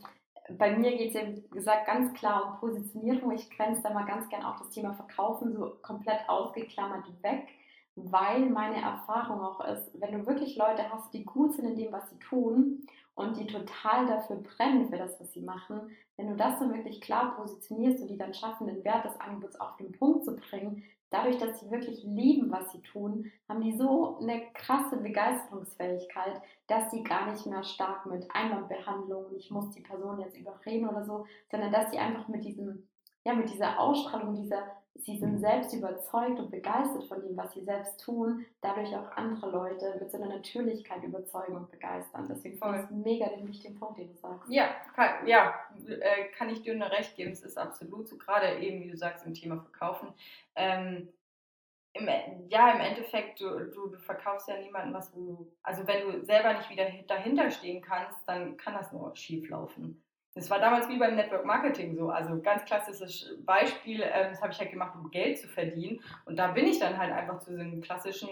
bei 0.58 0.76
mir 0.76 0.96
geht 0.98 1.10
es 1.10 1.14
ja, 1.14 1.28
wie 1.28 1.50
gesagt, 1.50 1.88
ganz 1.88 2.14
klar 2.14 2.54
um 2.54 2.60
Positionierung. 2.60 3.32
Ich 3.32 3.50
grenze 3.50 3.84
da 3.84 3.90
mal 3.92 4.06
ganz 4.06 4.30
gern 4.30 4.44
auch 4.44 4.58
das 4.58 4.70
Thema 4.70 4.94
Verkaufen 4.94 5.54
so 5.54 5.78
komplett 5.82 6.28
ausgeklammert 6.28 7.06
weg, 7.22 7.48
weil 7.96 8.46
meine 8.50 8.82
Erfahrung 8.82 9.42
auch 9.42 9.60
ist, 9.66 9.92
wenn 10.00 10.14
du 10.14 10.26
wirklich 10.26 10.56
Leute 10.56 10.90
hast, 10.90 11.14
die 11.14 11.26
gut 11.26 11.54
sind 11.54 11.66
in 11.66 11.76
dem, 11.76 11.92
was 11.92 12.10
sie 12.10 12.20
tun 12.20 12.86
und 13.16 13.38
die 13.38 13.48
total 13.48 14.08
dafür 14.08 14.38
brennen, 14.38 14.90
für 14.90 14.98
das, 14.98 15.20
was 15.20 15.32
sie 15.34 15.42
machen, 15.42 15.92
wenn 16.18 16.30
du 16.30 16.36
das 16.36 16.60
dann 16.60 16.74
wirklich 16.74 17.02
klar 17.02 17.36
positionierst 17.36 18.02
und 18.02 18.08
die 18.10 18.18
dann 18.18 18.34
schaffen, 18.34 18.68
den 18.68 18.84
Wert 18.84 19.06
des 19.06 19.20
Angebots 19.20 19.60
auf 19.60 19.76
den 19.78 19.92
Punkt 19.92 20.26
zu 20.26 20.36
bringen, 20.36 20.84
dadurch, 21.10 21.38
dass 21.38 21.60
sie 21.60 21.70
wirklich 21.70 22.04
lieben, 22.04 22.52
was 22.52 22.72
sie 22.72 22.82
tun, 22.82 23.32
haben 23.48 23.62
die 23.62 23.78
so 23.78 24.18
eine 24.20 24.42
krasse 24.54 24.98
Begeisterungsfähigkeit, 24.98 26.42
dass 26.68 26.90
sie 26.90 27.04
gar 27.04 27.32
nicht 27.32 27.46
mehr 27.46 27.64
stark 27.64 28.06
mit 28.06 28.28
Einwandbehandlung, 28.34 29.26
ich 29.36 29.52
muss 29.52 29.70
die 29.72 29.82
Person 29.82 30.20
jetzt 30.20 30.38
überreden 30.38 30.88
oder 30.88 31.04
so, 31.04 31.26
sondern 31.50 31.72
dass 31.72 31.92
sie 31.92 32.00
einfach 32.00 32.28
mit 32.28 32.46
diesem, 32.46 32.88
ja, 33.26 33.34
mit 33.34 33.52
dieser 33.52 33.80
Ausstrahlung, 33.80 34.34
dieser, 34.36 34.64
sie 34.96 35.18
sind 35.18 35.40
selbst 35.40 35.74
überzeugt 35.74 36.40
und 36.40 36.52
begeistert 36.52 37.06
von 37.06 37.22
dem, 37.22 37.36
was 37.36 37.54
sie 37.54 37.64
selbst 37.64 38.00
tun, 38.04 38.46
dadurch 38.62 38.96
auch 38.96 39.12
andere 39.16 39.50
Leute 39.50 39.98
mit 40.00 40.12
so 40.12 40.18
einer 40.18 40.36
Natürlichkeit 40.36 41.04
überzeugen 41.04 41.56
und 41.56 41.72
begeistern. 41.72 42.28
Deswegen 42.30 42.58
finde 42.58 42.78
ich 42.78 42.84
es 42.84 42.92
mega 42.92 43.30
den 43.30 43.48
wichtigen 43.48 43.80
Punkt, 43.80 44.00
den 44.00 44.10
du 44.10 44.16
sagst. 44.16 44.50
Ja, 44.50 44.76
kann, 44.96 45.28
ja, 45.28 45.56
äh, 45.88 46.26
kann 46.38 46.50
ich 46.50 46.62
dir 46.62 46.76
nur 46.76 46.92
recht 46.92 47.16
geben. 47.16 47.32
Es 47.32 47.42
ist 47.42 47.58
absolut 47.58 48.08
so, 48.08 48.18
gerade 48.18 48.60
eben, 48.60 48.82
wie 48.82 48.92
du 48.92 48.98
sagst, 48.98 49.26
im 49.26 49.34
Thema 49.34 49.58
Verkaufen 49.58 50.10
ähm, 50.56 51.08
im, 51.94 52.08
e, 52.08 52.48
ja, 52.50 52.72
im 52.72 52.82
Endeffekt, 52.82 53.42
du, 53.42 53.70
du, 53.70 53.88
du 53.88 53.98
verkaufst 54.00 54.48
ja 54.48 54.58
niemandem 54.58 54.94
was, 54.94 55.14
wo 55.16 55.20
du, 55.20 55.52
also 55.64 55.86
wenn 55.88 56.02
du 56.02 56.26
selber 56.26 56.54
nicht 56.54 56.70
wieder 56.70 56.90
dahinter 57.08 57.52
stehen 57.52 57.82
kannst, 57.82 58.20
dann 58.28 58.58
kann 58.58 58.74
das 58.74 58.92
nur 58.92 59.16
schief 59.16 59.50
laufen. 59.50 60.02
Das 60.34 60.50
war 60.50 60.60
damals 60.60 60.88
wie 60.88 60.98
beim 60.98 61.16
Network 61.16 61.46
Marketing 61.46 61.96
so, 61.96 62.10
also 62.10 62.42
ganz 62.42 62.64
klassisches 62.66 63.38
Beispiel, 63.44 64.02
äh, 64.02 64.30
das 64.30 64.42
habe 64.42 64.54
ich 64.54 64.60
halt 64.60 64.72
gemacht, 64.72 64.96
um 64.96 65.12
Geld 65.12 65.40
zu 65.40 65.48
verdienen 65.48 66.02
und 66.26 66.38
da 66.38 66.48
bin 66.52 66.68
ich 66.68 66.80
dann 66.80 66.98
halt 66.98 67.12
einfach 67.12 67.40
zu 67.40 67.54
so 67.54 67.60
einem 67.60 67.82
klassischen 67.82 68.30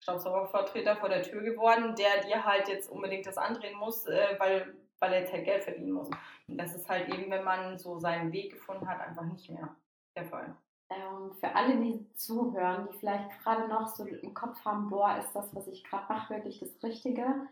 Staubsaugervertreter 0.00 0.96
vor 0.96 1.08
der 1.08 1.22
Tür 1.22 1.42
geworden, 1.42 1.94
der 1.96 2.22
dir 2.26 2.44
halt 2.44 2.68
jetzt 2.68 2.88
unbedingt 2.88 3.26
das 3.26 3.36
andrehen 3.36 3.78
muss, 3.78 4.06
äh, 4.06 4.36
weil, 4.38 4.74
weil 5.00 5.12
er 5.12 5.20
jetzt 5.20 5.32
halt 5.32 5.44
Geld 5.44 5.64
verdienen 5.64 5.92
muss. 5.92 6.08
Und 6.46 6.56
das 6.56 6.74
ist 6.74 6.88
halt 6.88 7.08
eben, 7.12 7.30
wenn 7.30 7.44
man 7.44 7.78
so 7.78 7.98
seinen 7.98 8.32
Weg 8.32 8.52
gefunden 8.52 8.88
hat, 8.88 9.00
einfach 9.00 9.24
nicht 9.24 9.50
mehr 9.50 9.76
der 10.16 10.24
Fall 10.24 10.56
ähm, 10.90 11.32
für 11.38 11.54
alle, 11.54 11.76
die 11.76 12.04
zuhören, 12.14 12.88
die 12.90 12.98
vielleicht 12.98 13.30
gerade 13.42 13.68
noch 13.68 13.86
so 13.86 14.04
im 14.04 14.34
Kopf 14.34 14.64
haben, 14.64 14.90
boah, 14.90 15.18
ist 15.18 15.32
das, 15.32 15.54
was 15.54 15.68
ich 15.68 15.84
gerade 15.84 16.12
mache, 16.12 16.34
wirklich 16.34 16.58
das 16.58 16.82
Richtige? 16.82 17.46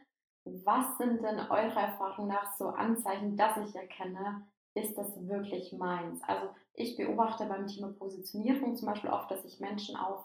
Was 0.44 0.96
sind 0.98 1.22
denn 1.22 1.38
eurer 1.38 1.80
Erfahrung 1.80 2.28
nach 2.28 2.56
so 2.56 2.68
Anzeichen, 2.68 3.36
dass 3.36 3.56
ich 3.58 3.74
erkenne, 3.74 4.46
ist 4.74 4.96
das 4.96 5.28
wirklich 5.28 5.72
meins? 5.72 6.22
Also 6.22 6.48
ich 6.74 6.96
beobachte 6.96 7.46
beim 7.46 7.66
Thema 7.66 7.88
Positionierung 7.92 8.76
zum 8.76 8.88
Beispiel 8.88 9.10
oft, 9.10 9.30
dass 9.30 9.42
sich 9.42 9.60
Menschen 9.60 9.96
auf 9.96 10.24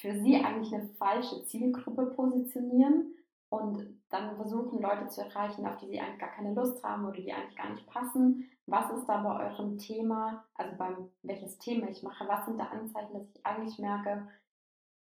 für 0.00 0.12
sie 0.20 0.36
eigentlich 0.36 0.74
eine 0.74 0.88
falsche 0.98 1.44
Zielgruppe 1.44 2.06
positionieren 2.06 3.14
und 3.48 4.00
dann 4.10 4.36
versuchen 4.36 4.80
Leute 4.80 5.08
zu 5.08 5.22
erreichen, 5.22 5.66
auf 5.66 5.76
die 5.78 5.88
sie 5.88 6.00
eigentlich 6.00 6.20
gar 6.20 6.30
keine 6.30 6.54
Lust 6.54 6.82
haben 6.84 7.04
oder 7.04 7.20
die 7.20 7.32
eigentlich 7.32 7.56
gar 7.56 7.70
nicht 7.70 7.86
passen. 7.86 8.48
Was 8.66 8.90
ist 8.92 9.06
da 9.06 9.22
bei 9.22 9.46
eurem 9.46 9.78
Thema, 9.78 10.44
also 10.54 10.76
beim 10.76 11.10
welches 11.22 11.58
Thema 11.58 11.88
ich 11.88 12.02
mache, 12.02 12.28
was 12.28 12.44
sind 12.44 12.58
da 12.58 12.66
Anzeichen, 12.66 13.14
dass 13.14 13.28
ich 13.28 13.44
eigentlich 13.44 13.78
merke, 13.78 14.28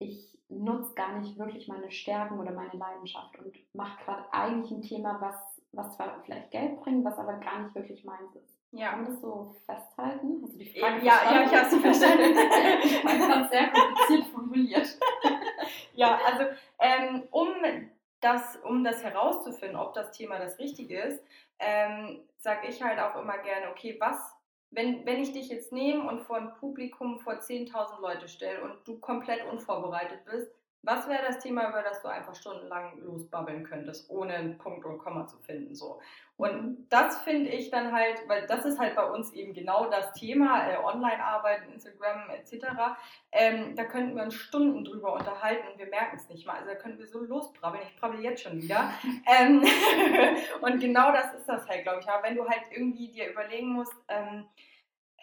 ich 0.03 0.37
nutze 0.49 0.93
gar 0.93 1.19
nicht 1.19 1.37
wirklich 1.37 1.67
meine 1.67 1.91
Stärken 1.91 2.39
oder 2.39 2.51
meine 2.51 2.73
Leidenschaft 2.73 3.37
und 3.39 3.55
mache 3.73 4.03
gerade 4.03 4.23
eigentlich 4.31 4.71
ein 4.71 4.81
Thema, 4.81 5.19
was, 5.19 5.35
was 5.71 5.95
zwar 5.95 6.21
vielleicht 6.23 6.51
Geld 6.51 6.79
bringt, 6.81 7.03
was 7.03 7.17
aber 7.17 7.33
gar 7.33 7.63
nicht 7.63 7.75
wirklich 7.75 8.03
meins 8.03 8.35
ist. 8.35 8.53
Ja. 8.71 8.89
Kann 8.89 9.03
man 9.03 9.11
das 9.11 9.21
so 9.21 9.55
festhalten? 9.67 10.41
Du 10.41 10.47
die 10.57 10.79
Frage 10.79 11.05
ja, 11.05 11.31
ja, 11.31 11.43
ich 11.43 11.55
habe 11.55 11.69
sie 11.69 11.79
verstanden. 11.79 12.33
Man 13.03 13.19
kann 13.19 13.49
sehr 13.49 13.69
kompliziert 13.69 14.25
formuliert. 14.33 14.97
ja, 15.93 16.19
also 16.25 16.45
ähm, 16.79 17.23
um 17.29 17.49
das, 18.19 18.57
um 18.63 18.83
das 18.83 19.03
herauszufinden, 19.03 19.77
ob 19.77 19.93
das 19.93 20.11
Thema 20.11 20.39
das 20.39 20.57
Richtige 20.57 20.99
ist, 21.01 21.23
ähm, 21.59 22.21
sage 22.39 22.67
ich 22.67 22.81
halt 22.81 22.99
auch 22.99 23.15
immer 23.21 23.37
gerne, 23.37 23.69
okay, 23.69 23.95
was, 23.99 24.17
wenn, 24.73 25.05
wenn 25.05 25.21
ich 25.21 25.31
dich 25.33 25.49
jetzt 25.49 25.71
nehme 25.71 26.07
und 26.07 26.21
vor 26.21 26.37
ein 26.37 26.53
Publikum 26.55 27.19
vor 27.19 27.33
10.000 27.33 28.01
Leute 28.01 28.27
stelle 28.27 28.63
und 28.63 28.87
du 28.87 28.99
komplett 28.99 29.45
unvorbereitet 29.51 30.25
bist, 30.25 30.51
was 30.85 31.07
wäre 31.07 31.23
das 31.25 31.39
Thema, 31.39 31.69
über 31.69 31.81
das 31.81 32.01
du 32.01 32.09
einfach 32.09 32.35
stundenlang 32.35 32.99
losbabbeln 32.99 33.63
könntest, 33.63 34.09
ohne 34.09 34.33
einen 34.33 34.57
Punkt 34.57 34.85
und 34.85 34.97
Komma 34.97 35.25
zu 35.25 35.37
finden? 35.37 35.73
So. 35.73 36.01
Und 36.35 36.87
das 36.89 37.21
finde 37.21 37.51
ich 37.51 37.71
dann 37.71 37.93
halt, 37.93 38.21
weil 38.27 38.45
das 38.47 38.65
ist 38.65 38.79
halt 38.79 38.93
bei 38.95 39.09
uns 39.09 39.31
eben 39.31 39.53
genau 39.53 39.89
das 39.89 40.11
Thema, 40.11 40.67
äh, 40.67 40.77
Online-Arbeiten, 40.77 41.71
Instagram 41.71 42.29
etc. 42.31 42.65
Ähm, 43.31 43.77
da 43.77 43.85
könnten 43.85 44.17
wir 44.17 44.23
uns 44.23 44.35
Stunden 44.35 44.83
drüber 44.83 45.13
unterhalten 45.13 45.65
und 45.71 45.79
wir 45.79 45.87
merken 45.87 46.17
es 46.17 46.27
nicht 46.27 46.45
mal. 46.45 46.57
Also 46.57 46.71
da 46.71 46.75
könnten 46.75 46.99
wir 46.99 47.07
so 47.07 47.19
losbrabbeln. 47.19 47.83
Ich 47.87 47.95
brabbel 47.95 48.19
jetzt 48.19 48.43
schon 48.43 48.61
wieder. 48.61 48.91
ähm, 49.39 49.63
und 50.61 50.79
genau 50.81 51.13
das 51.13 51.33
ist 51.33 51.47
das 51.47 51.65
halt, 51.69 51.83
glaube 51.83 52.01
ich. 52.01 52.09
Aber 52.09 52.23
wenn 52.23 52.35
du 52.35 52.45
halt 52.45 52.63
irgendwie 52.71 53.09
dir 53.09 53.31
überlegen 53.31 53.69
musst, 53.69 53.95
ähm, 54.09 54.47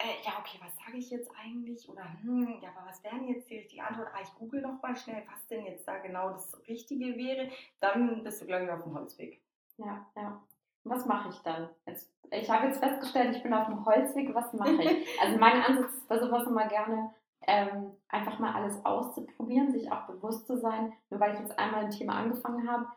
äh, 0.03 0.25
ja, 0.25 0.33
okay, 0.39 0.59
was 0.61 0.75
sage 0.75 0.97
ich 0.97 1.09
jetzt 1.09 1.31
eigentlich? 1.35 1.87
Oder, 1.89 2.03
hm, 2.21 2.59
ja, 2.61 2.69
aber 2.75 2.87
was 2.87 3.03
wäre 3.03 3.15
denn 3.15 3.27
jetzt 3.27 3.49
die 3.49 3.57
richtige 3.57 3.83
Antwort? 3.83 4.09
Ah, 4.13 4.19
ich 4.21 4.33
google 4.35 4.61
noch 4.61 4.81
mal 4.81 4.95
schnell, 4.95 5.23
was 5.31 5.45
denn 5.47 5.65
jetzt 5.65 5.87
da 5.87 5.97
genau 5.99 6.31
das 6.31 6.59
Richtige 6.67 7.15
wäre. 7.17 7.49
Dann 7.79 8.23
bist 8.23 8.41
du, 8.41 8.45
glaube 8.45 8.65
ich, 8.65 8.71
auf 8.71 8.83
dem 8.83 8.93
Holzweg. 8.93 9.41
Ja, 9.77 10.05
ja. 10.15 10.41
Was 10.83 11.05
mache 11.05 11.29
ich 11.29 11.39
dann? 11.43 11.69
Jetzt, 11.85 12.11
ich 12.31 12.49
habe 12.49 12.67
jetzt 12.67 12.79
festgestellt, 12.79 13.35
ich 13.35 13.43
bin 13.43 13.53
auf 13.53 13.67
dem 13.67 13.85
Holzweg. 13.85 14.33
Was 14.33 14.51
mache 14.53 14.81
ich? 14.81 15.07
also, 15.21 15.37
mein 15.37 15.61
Ansatz 15.61 15.93
ist 15.93 16.07
bei 16.07 16.19
sowas 16.19 16.47
immer 16.47 16.67
gerne, 16.67 17.13
ähm, 17.47 17.91
einfach 18.09 18.39
mal 18.39 18.53
alles 18.53 18.83
auszuprobieren, 18.83 19.71
sich 19.71 19.91
auch 19.91 20.07
bewusst 20.07 20.47
zu 20.47 20.57
sein. 20.57 20.93
Nur 21.09 21.19
weil 21.19 21.33
ich 21.33 21.39
jetzt 21.39 21.57
einmal 21.57 21.85
ein 21.85 21.91
Thema 21.91 22.13
angefangen 22.15 22.69
habe, 22.69 22.87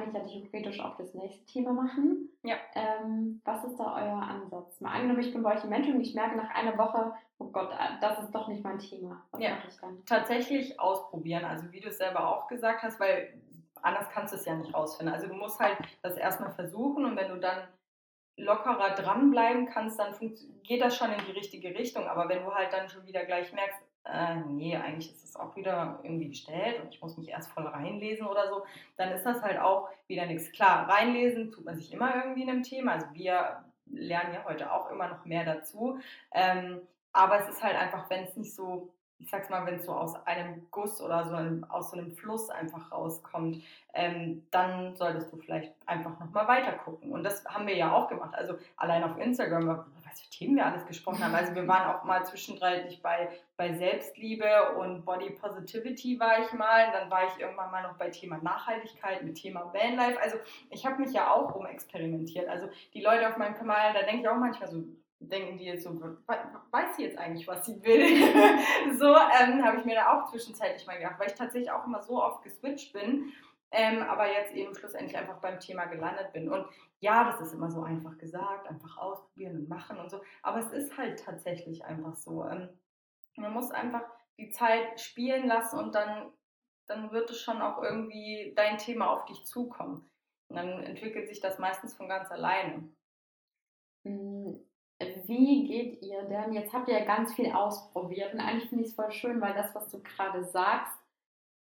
kann 0.00 0.26
ich 0.26 0.34
ja 0.34 0.40
theoretisch 0.40 0.80
auch 0.80 0.96
das 0.96 1.14
nächste 1.14 1.44
Thema 1.46 1.72
machen. 1.72 2.28
Ja. 2.42 2.56
Ähm, 2.74 3.40
was 3.44 3.64
ist 3.64 3.76
da 3.76 3.94
euer 3.96 4.22
Ansatz? 4.22 4.80
Mal 4.80 4.92
angenommen, 4.92 5.20
ich 5.20 5.32
bin 5.32 5.42
bei 5.42 5.56
euch 5.56 5.64
im 5.64 5.70
Mentoring 5.70 5.96
und 5.96 6.02
ich 6.02 6.14
merke 6.14 6.36
nach 6.36 6.50
einer 6.50 6.76
Woche, 6.78 7.12
oh 7.38 7.46
Gott, 7.46 7.70
äh, 7.72 8.00
das 8.00 8.20
ist 8.20 8.34
doch 8.34 8.48
nicht 8.48 8.62
mein 8.62 8.78
Thema. 8.78 9.24
Was 9.30 9.40
ja. 9.40 9.50
mache 9.54 9.68
ich 9.68 9.76
dann? 9.80 10.04
Tatsächlich 10.06 10.78
ausprobieren. 10.78 11.44
Also 11.44 11.70
wie 11.72 11.80
du 11.80 11.88
es 11.88 11.98
selber 11.98 12.28
auch 12.28 12.48
gesagt 12.48 12.82
hast, 12.82 13.00
weil 13.00 13.34
anders 13.82 14.08
kannst 14.10 14.32
du 14.32 14.38
es 14.38 14.44
ja 14.44 14.54
nicht 14.54 14.74
rausfinden. 14.74 15.14
Also 15.14 15.28
du 15.28 15.34
musst 15.34 15.60
halt 15.60 15.78
das 16.02 16.16
erstmal 16.16 16.52
versuchen 16.52 17.04
und 17.04 17.16
wenn 17.16 17.28
du 17.28 17.38
dann 17.38 17.68
lockerer 18.36 18.90
dranbleiben 18.90 19.66
kannst, 19.66 19.98
dann 19.98 20.14
geht 20.64 20.80
das 20.80 20.96
schon 20.96 21.12
in 21.12 21.24
die 21.26 21.32
richtige 21.32 21.68
Richtung. 21.68 22.06
Aber 22.06 22.28
wenn 22.28 22.44
du 22.44 22.52
halt 22.52 22.72
dann 22.72 22.88
schon 22.88 23.06
wieder 23.06 23.24
gleich 23.24 23.52
merkst, 23.52 23.80
äh, 24.04 24.36
nee, 24.48 24.76
eigentlich 24.76 25.10
ist 25.10 25.24
es 25.24 25.36
auch 25.36 25.56
wieder 25.56 26.00
irgendwie 26.02 26.28
gestellt 26.28 26.80
und 26.82 26.94
ich 26.94 27.00
muss 27.00 27.16
mich 27.16 27.28
erst 27.28 27.50
voll 27.50 27.66
reinlesen 27.66 28.26
oder 28.26 28.48
so, 28.48 28.64
dann 28.96 29.12
ist 29.12 29.24
das 29.24 29.42
halt 29.42 29.58
auch 29.58 29.88
wieder 30.06 30.26
nichts. 30.26 30.52
Klar, 30.52 30.88
reinlesen 30.88 31.52
tut 31.52 31.64
man 31.64 31.76
sich 31.76 31.92
immer 31.92 32.14
irgendwie 32.14 32.42
in 32.42 32.50
einem 32.50 32.62
Thema. 32.62 32.92
Also 32.92 33.06
wir 33.12 33.64
lernen 33.86 34.34
ja 34.34 34.44
heute 34.44 34.72
auch 34.72 34.90
immer 34.90 35.08
noch 35.08 35.24
mehr 35.24 35.44
dazu. 35.44 35.98
Ähm, 36.32 36.80
aber 37.12 37.40
es 37.40 37.48
ist 37.48 37.62
halt 37.62 37.76
einfach, 37.76 38.10
wenn 38.10 38.24
es 38.24 38.36
nicht 38.36 38.54
so, 38.54 38.92
ich 39.18 39.30
sag's 39.30 39.48
mal, 39.48 39.64
wenn 39.66 39.76
es 39.76 39.86
so 39.86 39.92
aus 39.92 40.14
einem 40.26 40.66
Guss 40.70 41.00
oder 41.00 41.28
so 41.28 41.36
einem, 41.36 41.64
aus 41.64 41.90
so 41.90 41.96
einem 41.96 42.12
Fluss 42.12 42.50
einfach 42.50 42.90
rauskommt, 42.90 43.62
ähm, 43.94 44.44
dann 44.50 44.96
solltest 44.96 45.32
du 45.32 45.36
vielleicht 45.36 45.72
einfach 45.86 46.18
nochmal 46.18 46.48
weiter 46.48 46.72
gucken. 46.72 47.12
Und 47.12 47.22
das 47.22 47.44
haben 47.46 47.66
wir 47.66 47.76
ja 47.76 47.92
auch 47.92 48.08
gemacht. 48.08 48.34
Also 48.34 48.56
allein 48.76 49.04
auf 49.04 49.16
Instagram 49.16 49.86
was 50.14 50.20
für 50.22 50.30
Themen 50.30 50.56
wir 50.56 50.66
alles 50.66 50.86
gesprochen 50.86 51.24
haben. 51.24 51.34
Also 51.34 51.54
wir 51.54 51.66
waren 51.66 51.94
auch 51.94 52.04
mal 52.04 52.24
zwischendurch 52.24 53.00
bei, 53.02 53.28
bei 53.56 53.74
Selbstliebe 53.74 54.76
und 54.78 55.04
Body 55.04 55.30
Positivity 55.30 56.18
war 56.20 56.40
ich 56.40 56.52
mal. 56.52 56.92
Dann 56.92 57.10
war 57.10 57.26
ich 57.26 57.40
irgendwann 57.40 57.70
mal 57.70 57.82
noch 57.82 57.96
bei 57.96 58.10
Thema 58.10 58.38
Nachhaltigkeit, 58.38 59.22
mit 59.24 59.36
Thema 59.36 59.72
Vanlife. 59.72 60.20
Also 60.20 60.36
ich 60.70 60.86
habe 60.86 61.02
mich 61.02 61.12
ja 61.12 61.32
auch 61.32 61.54
rumexperimentiert. 61.54 62.48
Also 62.48 62.68
die 62.92 63.00
Leute 63.00 63.28
auf 63.28 63.36
meinem 63.36 63.54
Kanal, 63.54 63.92
da 63.92 64.02
denke 64.02 64.22
ich 64.22 64.28
auch 64.28 64.36
manchmal 64.36 64.68
so, 64.68 64.84
denken 65.18 65.58
die 65.58 65.64
jetzt 65.64 65.84
so, 65.84 66.00
weiß 66.30 66.96
sie 66.96 67.04
jetzt 67.04 67.18
eigentlich, 67.18 67.46
was 67.48 67.66
sie 67.66 67.82
will? 67.82 68.96
so 68.98 69.06
ähm, 69.06 69.64
habe 69.64 69.78
ich 69.78 69.84
mir 69.84 69.96
da 69.96 70.12
auch 70.12 70.30
zwischenzeitlich 70.30 70.86
mal 70.86 70.98
gedacht, 70.98 71.18
weil 71.18 71.28
ich 71.28 71.34
tatsächlich 71.34 71.70
auch 71.70 71.86
immer 71.86 72.02
so 72.02 72.22
oft 72.22 72.42
geswitcht 72.42 72.92
bin 72.92 73.32
ähm, 73.74 74.02
aber 74.02 74.30
jetzt 74.30 74.52
eben 74.52 74.74
schlussendlich 74.74 75.16
einfach 75.16 75.40
beim 75.40 75.60
Thema 75.60 75.86
gelandet 75.86 76.32
bin. 76.32 76.50
Und 76.50 76.66
ja, 77.00 77.24
das 77.24 77.40
ist 77.40 77.54
immer 77.54 77.70
so 77.70 77.82
einfach 77.82 78.16
gesagt, 78.18 78.68
einfach 78.68 78.96
ausprobieren 78.96 79.56
und 79.56 79.68
machen 79.68 79.98
und 79.98 80.10
so, 80.10 80.20
aber 80.42 80.60
es 80.60 80.72
ist 80.72 80.96
halt 80.96 81.22
tatsächlich 81.22 81.84
einfach 81.84 82.14
so. 82.14 82.44
Ähm, 82.46 82.68
man 83.36 83.52
muss 83.52 83.70
einfach 83.70 84.02
die 84.38 84.50
Zeit 84.50 85.00
spielen 85.00 85.46
lassen 85.46 85.78
und 85.78 85.94
dann, 85.94 86.32
dann 86.86 87.10
wird 87.12 87.30
es 87.30 87.40
schon 87.40 87.60
auch 87.60 87.82
irgendwie 87.82 88.52
dein 88.56 88.78
Thema 88.78 89.10
auf 89.10 89.24
dich 89.26 89.44
zukommen. 89.44 90.08
Und 90.48 90.56
dann 90.56 90.82
entwickelt 90.82 91.28
sich 91.28 91.40
das 91.40 91.58
meistens 91.58 91.96
von 91.96 92.08
ganz 92.08 92.30
alleine. 92.30 92.88
Hm, 94.04 94.60
wie 95.26 95.66
geht 95.66 96.02
ihr 96.02 96.22
denn? 96.24 96.52
Jetzt 96.52 96.72
habt 96.72 96.88
ihr 96.88 96.98
ja 96.98 97.04
ganz 97.04 97.34
viel 97.34 97.50
ausprobiert 97.50 98.34
und 98.34 98.40
eigentlich 98.40 98.68
finde 98.68 98.84
ich 98.84 98.90
es 98.90 98.96
voll 98.96 99.10
schön, 99.10 99.40
weil 99.40 99.54
das, 99.54 99.74
was 99.74 99.88
du 99.88 100.02
gerade 100.02 100.44
sagst, 100.44 101.03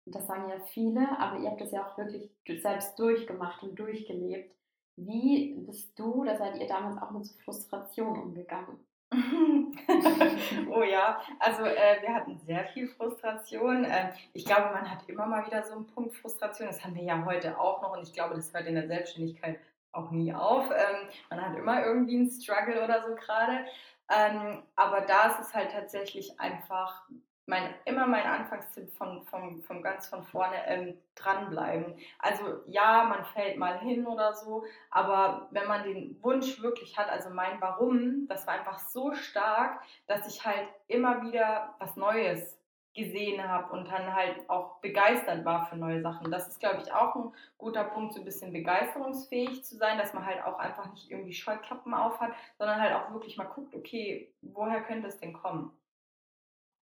das 0.05 0.27
sagen 0.27 0.49
ja 0.49 0.59
viele, 0.59 1.07
aber 1.19 1.39
ihr 1.39 1.49
habt 1.49 1.61
das 1.61 1.71
ja 1.71 1.85
auch 1.85 1.97
wirklich 1.97 2.31
selbst 2.61 2.97
durchgemacht 2.97 3.61
und 3.63 3.75
durchgelebt. 3.75 4.55
Wie 4.95 5.55
bist 5.65 5.97
du, 5.97 6.23
da 6.23 6.37
seid 6.37 6.59
ihr 6.59 6.67
damals 6.67 7.01
auch 7.01 7.11
mit 7.11 7.25
so 7.25 7.37
Frustration 7.39 8.19
umgegangen? 8.19 8.79
oh 10.71 10.83
ja, 10.83 11.21
also 11.39 11.63
äh, 11.63 12.01
wir 12.01 12.13
hatten 12.13 12.39
sehr 12.45 12.65
viel 12.67 12.87
Frustration. 12.87 13.83
Äh, 13.83 14.13
ich 14.33 14.45
glaube, 14.45 14.73
man 14.73 14.89
hat 14.89 15.07
immer 15.09 15.25
mal 15.25 15.45
wieder 15.45 15.63
so 15.63 15.73
einen 15.73 15.87
Punkt 15.87 16.15
Frustration. 16.15 16.67
Das 16.67 16.83
haben 16.83 16.95
wir 16.95 17.03
ja 17.03 17.25
heute 17.25 17.59
auch 17.59 17.81
noch 17.81 17.95
und 17.95 18.03
ich 18.03 18.13
glaube, 18.13 18.35
das 18.35 18.53
hört 18.53 18.67
in 18.67 18.75
der 18.75 18.87
Selbstständigkeit 18.87 19.59
auch 19.91 20.11
nie 20.11 20.33
auf. 20.33 20.69
Ähm, 20.71 21.09
man 21.29 21.41
hat 21.41 21.57
immer 21.57 21.85
irgendwie 21.85 22.15
einen 22.15 22.31
Struggle 22.31 22.83
oder 22.83 23.03
so 23.07 23.15
gerade. 23.15 23.65
Ähm, 24.09 24.63
aber 24.75 25.01
da 25.01 25.31
ist 25.31 25.47
es 25.47 25.53
halt 25.53 25.71
tatsächlich 25.71 26.39
einfach 26.39 27.07
mein, 27.45 27.73
immer 27.85 28.07
mein 28.07 28.25
Anfangstipp 28.25 28.91
von, 28.93 29.23
von, 29.23 29.61
von 29.61 29.81
ganz 29.81 30.07
von 30.07 30.23
vorne 30.23 30.55
ähm, 30.67 30.97
dranbleiben. 31.15 31.95
Also 32.19 32.61
ja, 32.67 33.03
man 33.03 33.25
fällt 33.25 33.57
mal 33.57 33.79
hin 33.79 34.05
oder 34.07 34.33
so, 34.33 34.63
aber 34.89 35.47
wenn 35.51 35.67
man 35.67 35.83
den 35.83 36.21
Wunsch 36.23 36.61
wirklich 36.61 36.97
hat, 36.97 37.09
also 37.09 37.29
mein 37.29 37.59
Warum, 37.59 38.27
das 38.27 38.47
war 38.47 38.53
einfach 38.53 38.79
so 38.79 39.13
stark, 39.13 39.81
dass 40.07 40.27
ich 40.27 40.45
halt 40.45 40.67
immer 40.87 41.23
wieder 41.23 41.75
was 41.79 41.95
Neues 41.95 42.57
gesehen 42.93 43.47
habe 43.47 43.71
und 43.71 43.89
dann 43.89 44.13
halt 44.13 44.49
auch 44.49 44.79
begeistert 44.79 45.45
war 45.45 45.65
für 45.65 45.77
neue 45.77 46.01
Sachen. 46.01 46.29
Das 46.29 46.49
ist, 46.49 46.59
glaube 46.59 46.81
ich, 46.83 46.91
auch 46.91 47.15
ein 47.15 47.33
guter 47.57 47.85
Punkt, 47.85 48.13
so 48.13 48.19
ein 48.19 48.25
bisschen 48.25 48.51
begeisterungsfähig 48.51 49.63
zu 49.63 49.77
sein, 49.77 49.97
dass 49.97 50.13
man 50.13 50.25
halt 50.25 50.43
auch 50.43 50.59
einfach 50.59 50.91
nicht 50.91 51.09
irgendwie 51.09 51.33
Scheuklappen 51.33 51.93
auf 51.93 52.19
hat, 52.19 52.31
sondern 52.57 52.81
halt 52.81 52.93
auch 52.93 53.13
wirklich 53.13 53.37
mal 53.37 53.45
guckt, 53.45 53.73
okay, 53.75 54.33
woher 54.41 54.81
könnte 54.81 55.07
es 55.07 55.17
denn 55.17 55.31
kommen? 55.31 55.71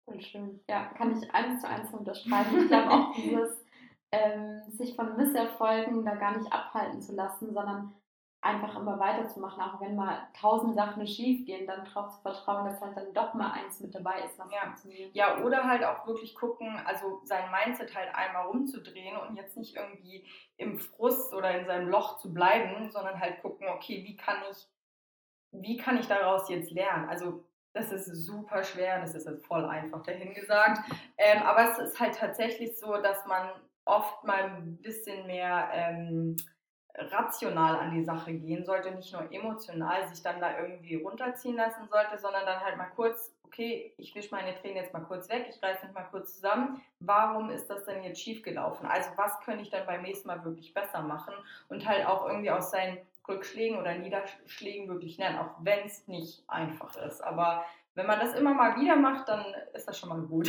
Voll 0.05 0.21
schön. 0.21 0.59
Ja, 0.69 0.85
kann 0.97 1.17
ich 1.17 1.33
eins 1.33 1.61
zu 1.61 1.67
eins 1.67 1.91
unterschreiben. 1.93 2.61
Ich 2.61 2.67
glaube 2.67 2.91
auch 2.91 3.15
dieses, 3.15 3.65
ähm, 4.11 4.61
sich 4.69 4.95
von 4.95 5.17
Misserfolgen 5.17 6.05
da 6.05 6.15
gar 6.15 6.37
nicht 6.37 6.51
abhalten 6.51 7.01
zu 7.01 7.15
lassen, 7.15 7.53
sondern 7.53 7.93
einfach 8.45 8.75
immer 8.79 8.99
weiterzumachen, 8.99 9.61
auch 9.61 9.81
wenn 9.81 9.95
mal 9.95 10.27
tausend 10.39 10.75
Sachen 10.75 11.05
schief 11.07 11.47
gehen, 11.47 11.65
dann 11.65 11.83
darauf 11.83 12.13
zu 12.13 12.21
vertrauen, 12.21 12.65
dass 12.65 12.79
halt 12.79 12.95
dann 12.95 13.11
doch 13.13 13.33
mal 13.33 13.51
eins 13.51 13.79
mit 13.79 13.95
dabei 13.95 14.21
ist, 14.21 14.37
was 14.37 14.51
ja. 14.51 14.61
funktioniert. 14.61 15.15
Ja, 15.15 15.43
oder 15.43 15.63
halt 15.63 15.83
auch 15.83 16.05
wirklich 16.05 16.35
gucken, 16.35 16.79
also 16.85 17.21
sein 17.23 17.49
Mindset 17.49 17.95
halt 17.95 18.13
einmal 18.13 18.45
rumzudrehen 18.45 19.17
und 19.17 19.35
jetzt 19.35 19.57
nicht 19.57 19.75
irgendwie 19.75 20.27
im 20.57 20.77
Frust 20.77 21.33
oder 21.33 21.59
in 21.59 21.65
seinem 21.65 21.89
Loch 21.89 22.19
zu 22.19 22.31
bleiben, 22.31 22.91
sondern 22.91 23.19
halt 23.19 23.41
gucken, 23.41 23.67
okay, 23.69 24.03
wie 24.03 24.15
kann 24.15 24.37
ich, 24.51 24.67
wie 25.51 25.77
kann 25.77 25.97
ich 25.97 26.07
daraus 26.07 26.47
jetzt 26.47 26.69
lernen? 26.69 27.09
Also 27.09 27.43
das 27.75 27.91
ist 27.91 28.25
super 28.25 28.63
schwer, 28.63 29.01
das 29.01 29.13
ist 29.13 29.27
jetzt 29.27 29.45
voll 29.45 29.65
einfach 29.65 30.01
dahingesagt. 30.03 30.79
Ähm, 31.17 31.43
aber 31.43 31.71
es 31.71 31.77
ist 31.77 31.99
halt 31.99 32.15
tatsächlich 32.15 32.79
so, 32.79 32.97
dass 33.01 33.25
man 33.25 33.49
oft 33.83 34.23
mal 34.23 34.45
ein 34.45 34.77
bisschen 34.77 35.27
mehr 35.27 35.69
ähm, 35.73 36.37
rational 36.97 37.75
an 37.75 37.91
die 37.91 38.05
Sache 38.05 38.33
gehen 38.33 38.65
sollte, 38.65 38.91
nicht 38.91 39.11
nur 39.11 39.29
emotional 39.31 40.07
sich 40.07 40.23
dann 40.23 40.39
da 40.39 40.57
irgendwie 40.57 40.95
runterziehen 40.95 41.57
lassen 41.57 41.87
sollte, 41.89 42.17
sondern 42.17 42.45
dann 42.45 42.61
halt 42.61 42.77
mal 42.77 42.89
kurz, 42.95 43.35
okay, 43.43 43.93
ich 43.97 44.15
wische 44.15 44.33
meine 44.33 44.55
Tränen 44.55 44.77
jetzt 44.77 44.93
mal 44.93 45.01
kurz 45.01 45.27
weg, 45.29 45.47
ich 45.49 45.61
reiße 45.61 45.85
mich 45.85 45.93
mal 45.93 46.07
kurz 46.09 46.35
zusammen. 46.35 46.81
Warum 47.01 47.49
ist 47.49 47.67
das 47.69 47.83
denn 47.83 48.03
jetzt 48.03 48.21
schiefgelaufen? 48.21 48.87
Also 48.87 49.09
was 49.17 49.37
könnte 49.41 49.63
ich 49.63 49.69
dann 49.69 49.85
beim 49.85 50.01
nächsten 50.01 50.29
Mal 50.29 50.45
wirklich 50.45 50.73
besser 50.73 51.01
machen? 51.01 51.33
Und 51.67 51.85
halt 51.85 52.07
auch 52.07 52.25
irgendwie 52.25 52.51
aus 52.51 52.71
seinen 52.71 52.99
Rückschlägen 53.27 53.77
oder 53.77 53.95
Niederschlägen 53.95 54.87
wirklich 54.87 55.17
lernen, 55.17 55.39
auch 55.39 55.51
wenn 55.61 55.85
es 55.85 56.07
nicht 56.07 56.43
einfach 56.47 56.95
ist. 56.97 57.21
Aber 57.21 57.65
wenn 57.95 58.07
man 58.07 58.19
das 58.19 58.35
immer 58.35 58.53
mal 58.53 58.79
wieder 58.79 58.95
macht, 58.95 59.27
dann 59.29 59.45
ist 59.73 59.87
das 59.87 59.97
schon 59.97 60.09
mal 60.09 60.21
gut. 60.21 60.47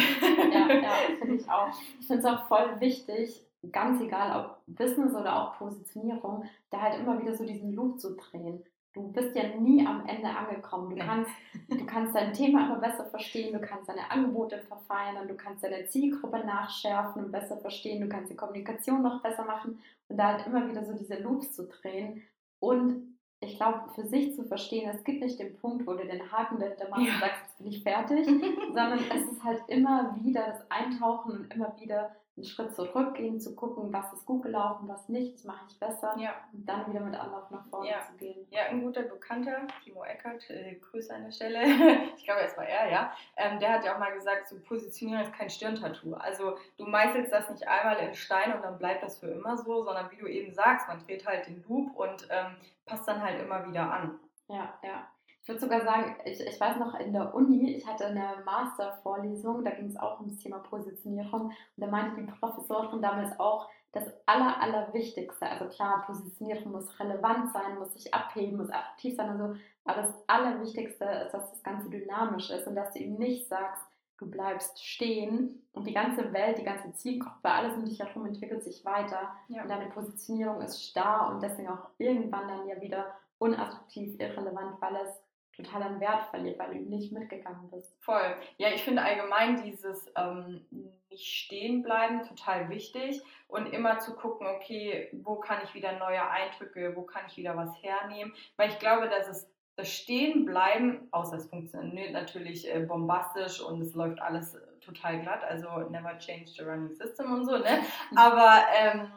Ja, 0.53 0.73
ja 0.73 0.93
finde 1.19 1.37
ich 1.37 1.49
auch. 1.49 1.69
Ich 2.01 2.07
finde 2.07 2.21
es 2.21 2.25
auch 2.27 2.47
voll 2.49 2.81
wichtig, 2.81 3.47
ganz 3.73 4.01
egal 4.01 4.45
ob 4.45 4.59
Business 4.67 5.15
oder 5.15 5.41
auch 5.41 5.59
Positionierung, 5.59 6.45
da 6.71 6.81
halt 6.81 7.01
immer 7.01 7.21
wieder 7.21 7.35
so 7.35 7.45
diesen 7.45 7.73
Loop 7.73 8.01
zu 8.01 8.17
drehen. 8.17 8.65
Du 8.93 9.12
bist 9.12 9.37
ja 9.37 9.47
nie 9.59 9.87
am 9.87 10.07
Ende 10.07 10.29
angekommen. 10.29 10.97
Du 10.97 11.05
kannst, 11.05 11.31
du 11.69 11.85
kannst 11.85 12.15
dein 12.15 12.33
Thema 12.33 12.65
immer 12.65 12.79
besser 12.79 13.05
verstehen, 13.05 13.53
du 13.53 13.61
kannst 13.61 13.91
deine 13.91 14.11
Angebote 14.11 14.59
verfeinern, 14.59 15.29
du 15.29 15.35
kannst 15.35 15.62
deine 15.62 15.85
Zielgruppe 15.87 16.39
nachschärfen 16.39 17.27
und 17.27 17.31
besser 17.31 17.59
verstehen, 17.59 18.01
du 18.01 18.09
kannst 18.09 18.33
die 18.33 18.37
Kommunikation 18.37 19.03
noch 19.03 19.23
besser 19.23 19.45
machen 19.45 19.81
und 20.09 20.17
da 20.17 20.33
halt 20.33 20.47
immer 20.47 20.67
wieder 20.69 20.83
so 20.83 20.95
diese 20.95 21.17
Loops 21.17 21.53
zu 21.53 21.67
drehen. 21.69 22.23
Und 22.61 23.19
ich 23.40 23.57
glaube, 23.57 23.83
für 23.95 24.07
sich 24.07 24.35
zu 24.35 24.45
verstehen, 24.45 24.88
es 24.88 25.05
gibt 25.05 25.21
nicht 25.21 25.38
den 25.38 25.57
Punkt, 25.57 25.87
wo 25.87 25.92
du 25.92 26.07
den 26.07 26.33
Haken 26.33 26.59
dahinter 26.59 26.88
machst 26.88 27.07
ja. 27.07 27.14
und 27.14 27.21
sagst, 27.21 27.42
jetzt 27.42 27.59
bin 27.59 27.66
ich 27.66 27.83
fertig, 27.83 28.27
sondern 28.66 28.99
es 28.99 29.31
ist 29.31 29.45
halt 29.45 29.62
immer 29.69 30.16
wieder 30.23 30.47
das 30.47 30.71
Eintauchen 30.71 31.33
und 31.33 31.55
immer 31.55 31.79
wieder 31.79 32.16
einen 32.37 32.44
Schritt 32.44 32.75
zurückgehen, 32.75 33.40
zu 33.40 33.55
gucken, 33.55 33.92
was 33.92 34.12
ist 34.12 34.27
gut 34.27 34.42
gelaufen, 34.42 34.88
was 34.88 35.09
nicht, 35.09 35.35
das 35.35 35.44
mache 35.44 35.64
ich 35.68 35.79
besser 35.79 36.14
ja. 36.18 36.35
und 36.53 36.66
dann 36.66 36.87
wieder 36.88 37.01
mit 37.01 37.14
Anlauf 37.14 37.51
nach 37.51 37.64
vorne 37.66 37.88
ja. 37.88 38.03
zu 38.03 38.12
gehen. 38.18 38.46
Ja, 38.51 38.64
ein 38.64 38.83
guter 38.83 39.03
Bekannter, 39.03 39.66
Timo 39.83 40.05
Eckert, 40.05 40.49
äh, 40.51 40.75
Grüße 40.75 41.14
an 41.14 41.25
der 41.25 41.33
Stelle, 41.33 41.62
ich 42.16 42.25
glaube, 42.25 42.42
es 42.42 42.57
war 42.57 42.66
er, 42.66 42.90
ja, 42.90 43.12
ähm, 43.37 43.59
der 43.59 43.72
hat 43.72 43.85
ja 43.85 43.94
auch 43.94 43.99
mal 43.99 44.12
gesagt, 44.12 44.49
so 44.49 44.61
Positionierung 44.61 45.25
ist 45.25 45.33
kein 45.33 45.49
Stirntattoo. 45.49 46.14
Also 46.14 46.57
du 46.77 46.85
meißelst 46.85 47.33
das 47.33 47.49
nicht 47.49 47.66
einmal 47.66 47.96
in 47.99 48.14
Stein 48.14 48.55
und 48.55 48.62
dann 48.62 48.79
bleibt 48.79 49.03
das 49.03 49.18
für 49.18 49.29
immer 49.29 49.57
so, 49.57 49.83
sondern 49.83 50.11
wie 50.11 50.16
du 50.16 50.27
eben 50.27 50.53
sagst, 50.53 50.88
man 50.88 50.99
dreht 50.99 51.27
halt 51.27 51.46
den 51.46 51.64
Loop 51.66 51.96
und 51.96 52.29
ähm, 52.31 52.57
passt 52.85 53.09
dann 53.09 53.22
halt 53.22 53.40
immer 53.40 53.66
wieder 53.66 53.90
an. 53.90 54.20
Ja, 54.49 54.79
ja. 54.83 55.09
Ich 55.47 55.49
würde 55.49 55.61
sogar 55.61 55.85
sagen, 55.85 56.17
ich, 56.25 56.41
ich 56.41 56.61
weiß 56.61 56.77
noch 56.79 56.99
in 56.99 57.13
der 57.13 57.33
Uni, 57.33 57.77
ich 57.77 57.87
hatte 57.87 58.07
eine 58.07 58.43
Mastervorlesung, 58.45 59.65
da 59.65 59.71
ging 59.71 59.87
es 59.87 59.97
auch 59.97 60.19
ums 60.19 60.39
Thema 60.39 60.59
Positionierung 60.59 61.43
und 61.43 61.55
da 61.77 61.87
meinte 61.87 62.21
die 62.21 62.27
Professorin 62.27 63.01
damals 63.01 63.39
auch, 63.39 63.71
das 63.93 64.13
Aller, 64.27 64.61
Allerwichtigste, 64.61 65.49
also 65.49 65.67
klar, 65.67 66.03
Positionierung 66.05 66.73
muss 66.73 66.99
relevant 66.99 67.53
sein, 67.53 67.79
muss 67.79 67.93
sich 67.93 68.13
abheben, 68.13 68.57
muss 68.57 68.71
aktiv 68.71 69.15
sein, 69.15 69.31
also, 69.31 69.55
aber 69.85 70.03
das 70.03 70.15
Allerwichtigste 70.27 71.05
ist, 71.05 71.33
dass 71.33 71.49
das 71.53 71.63
Ganze 71.63 71.91
dynamisch 71.91 72.51
ist 72.51 72.67
und 72.67 72.75
dass 72.75 72.93
du 72.93 72.99
ihm 72.99 73.15
nicht 73.15 73.47
sagst, 73.47 73.85
du 74.19 74.29
bleibst 74.29 74.85
stehen 74.85 75.65
und 75.75 75.87
die 75.87 75.95
ganze 75.95 76.33
Welt, 76.33 76.59
die 76.59 76.65
ganze 76.65 76.93
Zielgruppe, 76.95 77.49
alles 77.49 77.77
um 77.77 77.85
dich 77.85 78.01
herum 78.01 78.27
entwickelt 78.27 78.65
sich 78.65 78.85
weiter 78.85 79.31
ja. 79.47 79.63
und 79.63 79.69
deine 79.69 79.91
Positionierung 79.91 80.61
ist 80.63 80.83
starr 80.83 81.31
und 81.31 81.41
deswegen 81.41 81.69
auch 81.69 81.91
irgendwann 81.99 82.49
dann 82.49 82.67
ja 82.67 82.81
wieder 82.81 83.15
unattraktiv, 83.39 84.19
irrelevant, 84.19 84.81
weil 84.81 84.97
es 84.97 85.26
total 85.57 85.83
an 85.83 86.01
Wert 86.01 86.27
verliert, 86.27 86.59
weil 86.59 86.75
du 86.75 86.90
nicht 86.90 87.12
mitgegangen 87.12 87.71
bist. 87.71 87.97
Voll. 88.03 88.37
Ja, 88.59 88.69
ich 88.69 88.83
finde 88.83 89.03
allgemein 89.03 89.62
dieses 89.62 90.07
ähm, 90.16 90.66
nicht 91.11 91.27
stehen 91.27 91.83
bleiben 91.83 92.23
total 92.27 92.69
wichtig 92.69 93.23
und 93.49 93.66
immer 93.66 93.99
zu 93.99 94.14
gucken, 94.14 94.47
okay, 94.47 95.09
wo 95.25 95.37
kann 95.37 95.59
ich 95.64 95.75
wieder 95.75 95.99
neue 95.99 96.29
Eindrücke, 96.29 96.95
wo 96.95 97.03
kann 97.03 97.25
ich 97.29 97.37
wieder 97.37 97.57
was 97.57 97.71
hernehmen, 97.83 98.35
weil 98.57 98.71
ich 98.71 98.79
glaube, 98.79 99.09
dass 99.09 99.29
es 99.29 99.51
das 99.77 99.92
Stehenbleiben, 99.92 101.09
außer 101.11 101.37
es 101.37 101.49
funktioniert 101.49 102.12
natürlich 102.12 102.73
äh, 102.73 102.81
bombastisch 102.81 103.61
und 103.61 103.83
es 103.83 103.95
läuft 103.95 104.21
alles 104.21 104.55
äh, 104.55 104.61
total 104.81 105.21
glatt, 105.21 105.45
also 105.45 105.69
never 105.90 106.19
change 106.19 106.47
the 106.57 106.62
running 106.62 106.95
system 106.95 107.33
und 107.33 107.45
so, 107.45 107.59
ne? 107.59 107.83
Aber 108.16 108.62
ähm, 108.75 109.12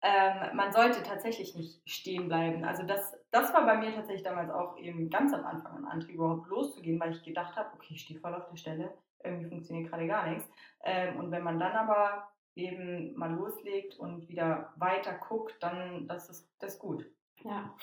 ähm, 0.00 0.56
man 0.56 0.72
sollte 0.72 1.02
tatsächlich 1.02 1.54
nicht 1.54 1.80
stehen 1.86 2.28
bleiben. 2.28 2.64
Also 2.64 2.82
das, 2.82 3.16
das 3.34 3.52
war 3.52 3.66
bei 3.66 3.76
mir 3.76 3.92
tatsächlich 3.92 4.22
damals 4.22 4.48
auch 4.50 4.78
eben 4.78 5.10
ganz 5.10 5.34
am 5.34 5.44
Anfang 5.44 5.78
ein 5.78 5.84
Antrieb, 5.86 6.14
überhaupt 6.14 6.46
loszugehen, 6.46 7.00
weil 7.00 7.10
ich 7.10 7.22
gedacht 7.24 7.56
habe, 7.56 7.70
okay, 7.74 7.94
ich 7.94 8.02
stehe 8.02 8.20
voll 8.20 8.32
auf 8.32 8.48
der 8.48 8.56
Stelle, 8.56 8.94
irgendwie 9.24 9.48
funktioniert 9.48 9.90
gerade 9.90 10.06
gar 10.06 10.30
nichts. 10.30 10.48
Ähm, 10.84 11.18
und 11.18 11.32
wenn 11.32 11.42
man 11.42 11.58
dann 11.58 11.72
aber 11.72 12.28
eben 12.54 13.12
mal 13.16 13.34
loslegt 13.34 13.98
und 13.98 14.28
wieder 14.28 14.72
weiter 14.76 15.14
guckt, 15.14 15.56
dann 15.60 16.06
das 16.06 16.30
ist 16.30 16.48
das 16.60 16.78
gut. 16.78 17.10
Ja. 17.42 17.74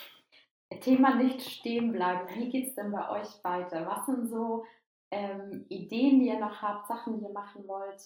Thema 0.79 1.15
nicht 1.15 1.41
stehen 1.41 1.91
bleiben. 1.91 2.29
Wie 2.33 2.49
geht 2.49 2.69
es 2.69 2.75
denn 2.75 2.93
bei 2.93 3.09
euch 3.09 3.43
weiter? 3.43 3.85
Was 3.85 4.05
sind 4.05 4.29
so 4.29 4.63
ähm, 5.11 5.65
Ideen, 5.67 6.21
die 6.21 6.27
ihr 6.27 6.39
noch 6.39 6.61
habt, 6.61 6.87
Sachen, 6.87 7.17
die 7.17 7.25
ihr 7.25 7.33
machen 7.33 7.67
wollt? 7.67 8.01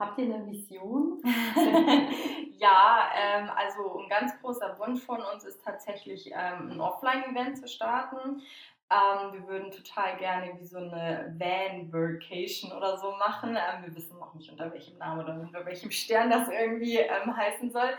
Habt 0.00 0.18
ihr 0.18 0.24
eine 0.24 0.46
Vision? 0.46 1.22
ja, 2.58 3.10
ähm, 3.14 3.50
also 3.54 3.98
ein 4.00 4.08
ganz 4.08 4.32
großer 4.40 4.78
Wunsch 4.78 5.02
von 5.02 5.20
uns 5.22 5.44
ist 5.44 5.62
tatsächlich 5.62 6.30
ähm, 6.34 6.70
ein 6.72 6.80
Offline-Event 6.80 7.58
zu 7.58 7.68
starten. 7.68 8.40
Ähm, 8.90 9.32
wir 9.32 9.46
würden 9.46 9.70
total 9.70 10.16
gerne 10.16 10.58
wie 10.58 10.64
so 10.64 10.78
eine 10.78 11.32
Van-Vacation 11.38 12.72
oder 12.72 12.98
so 12.98 13.12
machen. 13.12 13.50
Ähm, 13.50 13.84
wir 13.84 13.94
wissen 13.94 14.18
noch 14.18 14.34
nicht, 14.34 14.50
unter 14.50 14.72
welchem 14.72 14.98
Namen 14.98 15.22
oder 15.22 15.34
unter 15.34 15.64
welchem 15.64 15.92
Stern 15.92 16.28
das 16.28 16.48
irgendwie 16.48 16.96
ähm, 16.98 17.36
heißen 17.36 17.70
soll. 17.70 17.90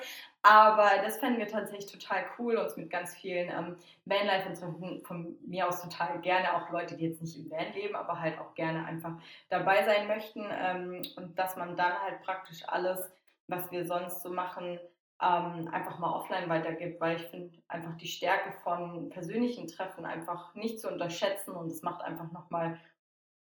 Aber 0.44 0.90
das 1.02 1.18
fänden 1.18 1.40
wir 1.40 1.48
tatsächlich 1.48 1.90
total 1.90 2.26
cool, 2.38 2.58
uns 2.58 2.76
mit 2.76 2.90
ganz 2.90 3.16
vielen 3.16 3.50
ähm, 3.50 3.78
Vanlife-Interessenten 4.06 5.06
von 5.06 5.38
mir 5.46 5.68
aus 5.68 5.82
total 5.82 6.20
gerne, 6.20 6.56
auch 6.56 6.70
Leute, 6.72 6.98
die 6.98 7.06
jetzt 7.06 7.22
nicht 7.22 7.38
im 7.38 7.50
Van 7.50 7.72
leben, 7.74 7.96
aber 7.96 8.20
halt 8.20 8.38
auch 8.40 8.54
gerne 8.56 8.84
einfach 8.86 9.14
dabei 9.50 9.86
sein 9.86 10.08
möchten. 10.08 10.46
Ähm, 10.52 11.04
und 11.16 11.40
dass 11.40 11.56
man 11.56 11.78
dann 11.78 12.02
halt 12.02 12.22
praktisch 12.24 12.68
alles, 12.68 13.14
was 13.48 13.72
wir 13.72 13.86
sonst 13.86 14.24
so 14.24 14.30
machen, 14.30 14.78
ähm, 15.22 15.68
einfach 15.72 16.00
mal 16.00 16.14
offline 16.14 16.50
weitergibt, 16.50 17.00
weil 17.00 17.18
ich 17.18 17.28
finde 17.28 17.52
einfach 17.68 17.96
die 17.98 18.08
Stärke 18.08 18.52
von 18.64 19.10
persönlichen 19.10 19.68
Treffen 19.68 20.06
einfach 20.06 20.54
nicht 20.56 20.80
zu 20.80 20.90
unterschätzen 20.90 21.52
und 21.52 21.68
es 21.72 21.84
macht 21.84 22.02
einfach 22.02 22.32
nochmal 22.32 22.80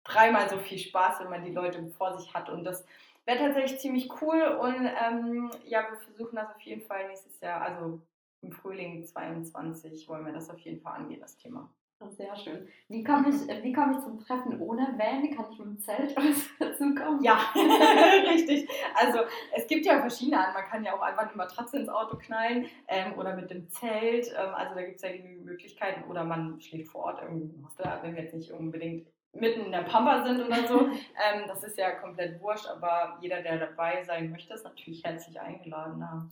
dreimal 0.04 0.50
so 0.50 0.58
viel 0.58 0.78
Spaß, 0.78 1.20
wenn 1.22 1.30
man 1.30 1.44
die 1.44 1.52
Leute 1.52 1.86
vor 1.92 2.18
sich 2.18 2.34
hat 2.34 2.50
und 2.50 2.64
das 2.64 2.86
wäre 3.26 3.40
tatsächlich 3.40 3.80
ziemlich 3.80 4.10
cool 4.22 4.42
und 4.42 4.86
ähm, 4.86 5.52
ja, 5.66 5.90
wir 5.90 5.98
versuchen 5.98 6.36
das 6.36 6.50
auf 6.56 6.62
jeden 6.62 6.82
Fall 6.82 7.08
nächstes 7.08 7.40
Jahr, 7.40 7.62
also 7.62 8.00
im 8.42 8.52
Frühling 8.52 9.06
22 9.06 10.08
wollen 10.08 10.26
wir 10.26 10.34
das 10.34 10.50
auf 10.50 10.60
jeden 10.60 10.82
Fall 10.82 10.94
angehen, 10.94 11.22
das 11.22 11.38
Thema. 11.38 11.72
Sehr 12.10 12.36
schön. 12.36 12.68
Wie 12.88 13.04
komme 13.04 13.30
ich, 13.30 13.64
wie 13.64 13.74
komm 13.74 13.92
ich 13.92 14.00
zum 14.00 14.20
Treffen 14.20 14.60
ohne 14.60 14.88
Van? 14.98 15.30
Kann 15.36 15.46
ich 15.52 15.60
mit 15.60 15.68
dem 15.68 15.80
Zelt 15.80 16.16
dazukommen? 16.60 17.24
Ja, 17.24 17.40
richtig. 18.30 18.68
Also 18.96 19.20
es 19.56 19.68
gibt 19.68 19.86
ja 19.86 20.00
verschiedene 20.00 20.46
an. 20.46 20.54
Man 20.54 20.66
kann 20.66 20.84
ja 20.84 20.94
auch 20.94 21.02
einfach 21.02 21.28
eine 21.28 21.36
Matratze 21.36 21.78
ins 21.78 21.90
Auto 21.90 22.18
knallen 22.18 22.66
ähm, 22.88 23.14
oder 23.18 23.36
mit 23.36 23.50
dem 23.50 23.70
Zelt. 23.70 24.28
Ähm, 24.30 24.54
also 24.54 24.76
da 24.76 24.82
gibt 24.82 24.96
es 24.98 25.02
ja 25.04 25.12
genügend 25.12 25.46
Möglichkeiten. 25.46 26.10
Oder 26.10 26.24
man 26.24 26.60
schläft 26.60 26.92
vor 26.92 27.06
Ort 27.06 27.22
irgendwie, 27.22 27.54
wenn 28.02 28.16
wir 28.16 28.24
jetzt 28.24 28.36
nicht 28.36 28.52
unbedingt 28.52 29.08
mitten 29.34 29.66
in 29.66 29.72
der 29.72 29.84
Pampa 29.84 30.24
sind 30.24 30.42
oder 30.42 30.68
so. 30.68 30.82
ähm, 30.90 31.44
das 31.48 31.64
ist 31.64 31.78
ja 31.78 31.92
komplett 31.92 32.42
wurscht, 32.42 32.68
aber 32.68 33.18
jeder, 33.22 33.42
der 33.42 33.58
dabei 33.58 34.04
sein 34.04 34.30
möchte, 34.30 34.54
ist 34.54 34.64
natürlich 34.64 35.04
herzlich 35.04 35.40
eingeladen. 35.40 36.00
Ja. 36.00 36.28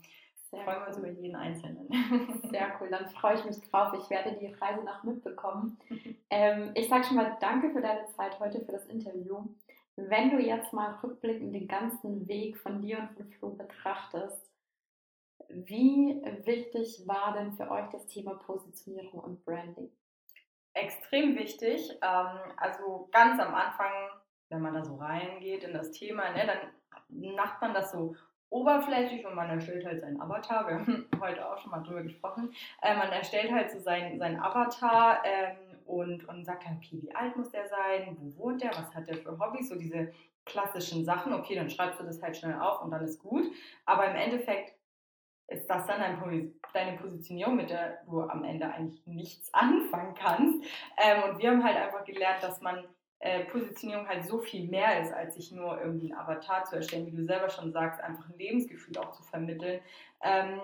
Sehr 0.51 0.63
freuen 0.63 0.81
wir 0.81 0.87
uns 0.87 0.97
über 0.97 1.09
jeden 1.09 1.35
Einzelnen. 1.35 1.87
Sehr 2.49 2.73
cool, 2.79 2.89
dann 2.89 3.07
freue 3.09 3.35
ich 3.35 3.45
mich 3.45 3.61
drauf. 3.69 3.93
Ich 3.93 4.09
werde 4.09 4.35
die 4.37 4.47
Reise 4.53 4.83
nach 4.83 5.03
mitbekommen. 5.03 5.77
Ähm, 6.29 6.71
ich 6.73 6.89
sage 6.89 7.03
schon 7.03 7.17
mal 7.17 7.37
danke 7.39 7.69
für 7.71 7.81
deine 7.81 8.07
Zeit 8.07 8.39
heute, 8.39 8.65
für 8.65 8.71
das 8.71 8.87
Interview. 8.87 9.45
Wenn 9.95 10.31
du 10.31 10.39
jetzt 10.39 10.73
mal 10.73 10.95
rückblickend 11.03 11.53
den 11.53 11.67
ganzen 11.67 12.27
Weg 12.27 12.57
von 12.57 12.81
dir 12.81 12.99
und 12.99 13.11
von 13.11 13.31
Flo 13.31 13.49
betrachtest, 13.51 14.49
wie 15.49 16.21
wichtig 16.45 17.03
war 17.05 17.33
denn 17.33 17.53
für 17.53 17.69
euch 17.69 17.89
das 17.89 18.07
Thema 18.07 18.35
Positionierung 18.35 19.19
und 19.19 19.45
Branding? 19.45 19.91
Extrem 20.73 21.35
wichtig. 21.35 21.91
Ähm, 22.01 22.53
also 22.57 23.09
ganz 23.11 23.39
am 23.39 23.53
Anfang, 23.53 23.91
wenn 24.49 24.61
man 24.61 24.73
da 24.73 24.83
so 24.83 24.95
reingeht 24.95 25.63
in 25.63 25.73
das 25.73 25.91
Thema, 25.91 26.31
ne, 26.31 26.47
dann 26.47 27.35
macht 27.35 27.61
man 27.61 27.73
das 27.73 27.91
so 27.91 28.15
oberflächlich 28.49 29.25
und 29.25 29.35
man 29.35 29.49
erstellt 29.49 29.85
halt 29.85 30.01
seinen 30.01 30.19
Avatar. 30.21 30.67
Wir 30.67 30.75
haben 30.75 31.07
heute 31.21 31.49
auch 31.49 31.57
schon 31.59 31.71
mal 31.71 31.81
drüber 31.81 32.03
gesprochen. 32.03 32.53
Äh, 32.81 32.95
man 32.95 33.11
erstellt 33.11 33.51
halt 33.51 33.71
so 33.71 33.79
seinen, 33.79 34.17
seinen 34.17 34.39
Avatar 34.39 35.23
ähm, 35.25 35.57
und, 35.85 36.27
und 36.27 36.45
sagt 36.45 36.65
dann, 36.65 36.77
okay, 36.77 36.99
wie 37.01 37.15
alt 37.15 37.35
muss 37.35 37.51
der 37.51 37.67
sein? 37.67 38.17
Wo 38.19 38.43
wohnt 38.43 38.61
der? 38.61 38.71
Was 38.71 38.93
hat 38.93 39.07
der 39.07 39.17
für 39.17 39.37
Hobbys? 39.37 39.69
So 39.69 39.75
diese 39.75 40.11
klassischen 40.45 41.05
Sachen. 41.05 41.33
Okay, 41.33 41.55
dann 41.55 41.69
schreibst 41.69 41.99
du 41.99 42.03
das 42.03 42.21
halt 42.21 42.37
schnell 42.37 42.59
auf 42.59 42.81
und 42.81 42.91
dann 42.91 43.03
ist 43.03 43.19
gut. 43.19 43.45
Aber 43.85 44.09
im 44.09 44.15
Endeffekt 44.15 44.73
ist 45.47 45.67
das 45.67 45.85
dann 45.87 45.99
dein, 45.99 46.53
deine 46.73 46.97
Positionierung, 46.97 47.55
mit 47.55 47.69
der 47.69 48.03
du 48.05 48.21
am 48.21 48.43
Ende 48.43 48.71
eigentlich 48.71 49.05
nichts 49.05 49.53
anfangen 49.53 50.15
kannst. 50.15 50.65
Ähm, 50.97 51.23
und 51.23 51.39
wir 51.39 51.51
haben 51.51 51.63
halt 51.63 51.77
einfach 51.77 52.03
gelernt, 52.03 52.43
dass 52.43 52.61
man 52.61 52.83
äh, 53.19 53.45
Positionierung 53.45 54.07
halt 54.07 54.25
so 54.25 54.39
viel 54.39 54.67
mehr 54.67 55.01
ist, 55.01 55.13
als 55.13 55.35
sich 55.35 55.51
nur 55.51 55.79
irgendwie 55.79 56.11
ein 56.11 56.17
Avatar 56.17 56.63
zu 56.63 56.77
erstellen, 56.77 57.05
wie 57.07 57.15
du 57.15 57.25
selber 57.25 57.49
schon 57.49 57.71
sagst, 57.71 58.01
einfach 58.01 58.29
ein 58.29 58.37
Lebensgefühl 58.37 58.97
auch 58.97 59.11
zu 59.11 59.23
vermitteln. 59.23 59.81
Ähm, 60.23 60.61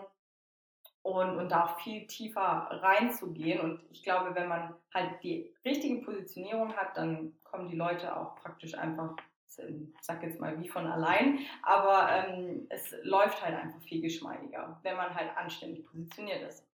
und, 1.06 1.38
und 1.38 1.50
da 1.50 1.66
auch 1.66 1.80
viel 1.82 2.08
tiefer 2.08 2.42
reinzugehen. 2.42 3.60
Und 3.60 3.82
ich 3.92 4.02
glaube, 4.02 4.34
wenn 4.34 4.48
man 4.48 4.74
halt 4.92 5.22
die 5.22 5.54
richtige 5.64 6.04
Positionierung 6.04 6.76
hat, 6.76 6.98
dann 6.98 7.34
kommen 7.44 7.70
die 7.70 7.76
Leute 7.76 8.16
auch 8.18 8.36
praktisch 8.38 8.76
einfach, 8.76 9.16
ich 9.48 9.94
sag 10.02 10.24
jetzt 10.24 10.40
mal 10.40 10.60
wie 10.60 10.68
von 10.68 10.88
allein, 10.88 11.40
aber 11.62 12.10
ähm, 12.12 12.66
es 12.70 12.96
läuft 13.04 13.46
halt 13.46 13.56
einfach 13.56 13.80
viel 13.82 14.02
geschmeidiger, 14.02 14.80
wenn 14.82 14.98
man 14.98 15.14
halt 15.14 15.38
anständig 15.38 15.86
positioniert 15.86 16.42
ist. 16.42 16.66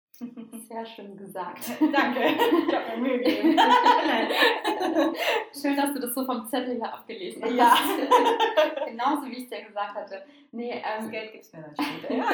Sehr 0.69 0.85
schön 0.85 1.17
gesagt. 1.17 1.61
Danke. 1.81 2.21
Ich 2.69 2.75
habe 2.75 2.97
mir 2.97 3.09
Mühe 3.09 3.19
gegeben. 3.19 3.59
schön, 5.61 5.77
dass 5.77 5.95
du 5.95 6.01
das 6.01 6.15
so 6.15 6.27
vom 6.27 6.47
Zettel 6.47 6.79
her 6.79 6.93
abgelesen 6.93 7.43
hast. 7.43 7.55
Ja. 7.55 7.75
Genauso 8.87 9.27
wie 9.27 9.37
ich 9.37 9.45
es 9.45 9.49
dir 9.51 9.65
gesagt 9.65 9.95
hatte. 9.95 10.23
Nee, 10.53 10.73
ähm, 10.73 10.83
das 11.03 11.11
Geld 11.11 11.33
gibt 11.33 11.45
es 11.45 11.53
mir 11.53 11.63
dann 11.63 11.75
später. 11.75 12.15
Ja. 12.15 12.25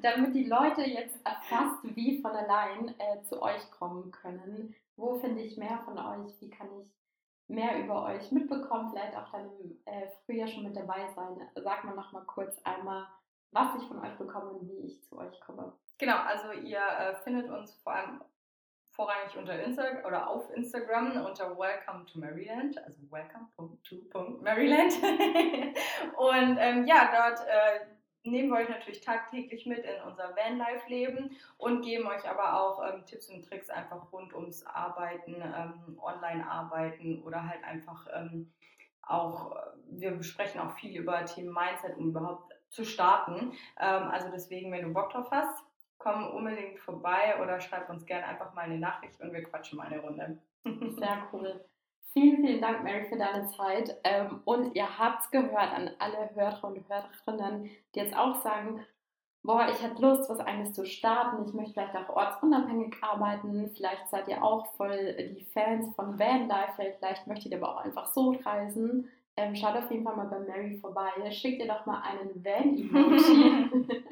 Damit 0.00 0.34
die 0.34 0.44
Leute 0.44 0.82
jetzt 0.82 1.18
fast 1.48 1.96
wie 1.96 2.20
von 2.20 2.30
allein 2.30 2.94
äh, 2.98 3.22
zu 3.24 3.42
euch 3.42 3.70
kommen 3.72 4.12
können, 4.12 4.74
wo 4.96 5.18
finde 5.18 5.42
ich 5.42 5.56
mehr 5.56 5.80
von 5.84 5.98
euch? 5.98 6.40
Wie 6.40 6.50
kann 6.50 6.68
ich 6.80 6.88
mehr 7.48 7.78
über 7.82 8.04
euch 8.04 8.30
mitbekommen? 8.30 8.90
Vielleicht 8.90 9.16
auch 9.16 9.30
dann 9.32 9.50
im 9.60 9.78
äh, 9.86 10.06
Frühjahr 10.24 10.48
schon 10.48 10.64
mit 10.64 10.76
dabei 10.76 11.08
sein. 11.16 11.40
Sag 11.56 11.84
mal 11.84 11.96
noch 11.96 12.12
mal 12.12 12.24
kurz 12.24 12.58
einmal, 12.62 13.06
was 13.52 13.68
ich 13.80 13.86
von 13.86 14.00
euch 14.00 14.16
bekomme 14.16 14.50
und 14.50 14.68
wie 14.68 14.86
ich 14.86 15.02
zu 15.04 15.18
euch 15.18 15.40
komme. 15.40 15.72
Genau, 15.98 16.16
also 16.16 16.52
ihr 16.52 16.80
äh, 16.80 17.14
findet 17.22 17.48
uns 17.48 17.76
vor 17.76 17.94
allem 17.94 18.20
vorrangig 18.90 19.36
unter 19.36 19.58
Instagram 19.62 20.04
oder 20.04 20.28
auf 20.28 20.50
Instagram 20.54 21.24
unter 21.24 21.56
Welcome 21.56 22.04
to 22.06 22.18
Maryland, 22.18 22.76
also 22.84 23.00
Welcome 23.10 23.48
to 23.56 24.38
Maryland. 24.42 24.92
und 26.16 26.56
ähm, 26.58 26.86
ja, 26.86 27.10
dort 27.12 27.40
äh, 27.46 27.86
nehmen 28.24 28.50
wir 28.50 28.58
euch 28.58 28.68
natürlich 28.68 29.00
tagtäglich 29.00 29.66
mit 29.66 29.84
in 29.84 30.02
unser 30.06 30.36
Vanlife-Leben 30.36 31.36
und 31.56 31.82
geben 31.82 32.06
euch 32.06 32.28
aber 32.28 32.60
auch 32.60 32.82
ähm, 32.86 33.04
Tipps 33.06 33.28
und 33.30 33.48
Tricks 33.48 33.70
einfach 33.70 34.12
rund 34.12 34.34
ums 34.34 34.64
Arbeiten, 34.66 35.36
ähm, 35.36 35.98
Online-Arbeiten 36.00 37.22
oder 37.22 37.48
halt 37.48 37.64
einfach 37.64 38.06
ähm, 38.14 38.52
auch, 39.02 39.56
wir 39.90 40.12
besprechen 40.12 40.60
auch 40.60 40.74
viel 40.76 40.96
über 40.96 41.24
Themen 41.24 41.52
Mindset, 41.52 41.96
um 41.96 42.10
überhaupt 42.10 42.51
zu 42.72 42.84
starten. 42.84 43.52
Ähm, 43.78 44.02
also 44.10 44.28
deswegen, 44.32 44.72
wenn 44.72 44.82
du 44.82 44.92
Bock 44.92 45.10
drauf 45.10 45.30
hast, 45.30 45.64
komm 45.98 46.26
unbedingt 46.28 46.80
vorbei 46.80 47.40
oder 47.40 47.60
schreib 47.60 47.88
uns 47.88 48.04
gerne 48.04 48.26
einfach 48.26 48.52
mal 48.54 48.62
eine 48.62 48.78
Nachricht 48.78 49.20
und 49.20 49.32
wir 49.32 49.44
quatschen 49.44 49.78
mal 49.78 49.86
eine 49.86 50.00
Runde. 50.00 50.38
Sehr 50.64 51.28
cool. 51.32 51.64
Vielen, 52.12 52.44
vielen 52.44 52.60
Dank, 52.60 52.82
Mary, 52.82 53.06
für 53.06 53.16
deine 53.16 53.46
Zeit. 53.46 53.96
Ähm, 54.04 54.42
und 54.44 54.74
ihr 54.74 54.98
habt 54.98 55.24
es 55.24 55.30
gehört 55.30 55.72
an 55.72 55.90
alle 55.98 56.34
Hörer 56.34 56.64
und 56.64 56.84
Hörerinnen, 56.88 57.70
die 57.94 57.98
jetzt 57.98 58.16
auch 58.16 58.42
sagen, 58.42 58.84
boah, 59.42 59.66
ich 59.68 59.82
hätte 59.82 60.02
Lust, 60.02 60.28
was 60.28 60.40
eigenes 60.40 60.72
zu 60.72 60.84
starten. 60.84 61.44
Ich 61.46 61.54
möchte 61.54 61.72
vielleicht 61.72 61.96
auch 61.96 62.14
ortsunabhängig 62.14 62.96
arbeiten. 63.00 63.70
Vielleicht 63.74 64.08
seid 64.08 64.28
ihr 64.28 64.42
auch 64.42 64.66
voll 64.76 65.14
die 65.36 65.44
Fans 65.54 65.94
von 65.94 66.18
Vanlife. 66.18 66.94
Vielleicht 66.98 67.26
möchtet 67.26 67.52
ihr 67.52 67.58
aber 67.58 67.76
auch 67.76 67.84
einfach 67.84 68.06
so 68.06 68.32
reisen. 68.44 69.08
Ähm, 69.36 69.54
schaut 69.56 69.76
auf 69.76 69.90
jeden 69.90 70.04
Fall 70.04 70.16
mal 70.16 70.26
bei 70.26 70.40
Mary 70.40 70.78
vorbei. 70.78 71.10
Schickt 71.30 71.60
ihr 71.60 71.68
doch 71.68 71.86
mal 71.86 72.02
einen 72.02 72.44
Van-Emoji. 72.44 74.02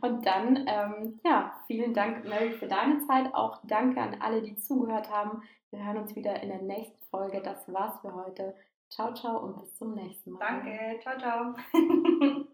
Und 0.00 0.24
dann, 0.24 0.64
ähm, 0.66 1.20
ja, 1.24 1.52
vielen 1.66 1.92
Dank, 1.92 2.24
Mary, 2.24 2.52
für 2.52 2.68
deine 2.68 3.00
Zeit. 3.06 3.34
Auch 3.34 3.58
danke 3.64 4.00
an 4.00 4.16
alle, 4.20 4.42
die 4.42 4.56
zugehört 4.56 5.10
haben. 5.10 5.42
Wir 5.70 5.84
hören 5.84 5.98
uns 5.98 6.14
wieder 6.16 6.42
in 6.42 6.48
der 6.48 6.62
nächsten 6.62 7.04
Folge. 7.10 7.40
Das 7.42 7.72
war's 7.72 8.00
für 8.00 8.14
heute. 8.14 8.54
Ciao, 8.88 9.12
ciao 9.14 9.38
und 9.38 9.60
bis 9.60 9.76
zum 9.76 9.94
nächsten 9.94 10.32
Mal. 10.32 10.40
Danke, 10.40 10.98
ciao, 11.00 11.18
ciao. 11.18 11.54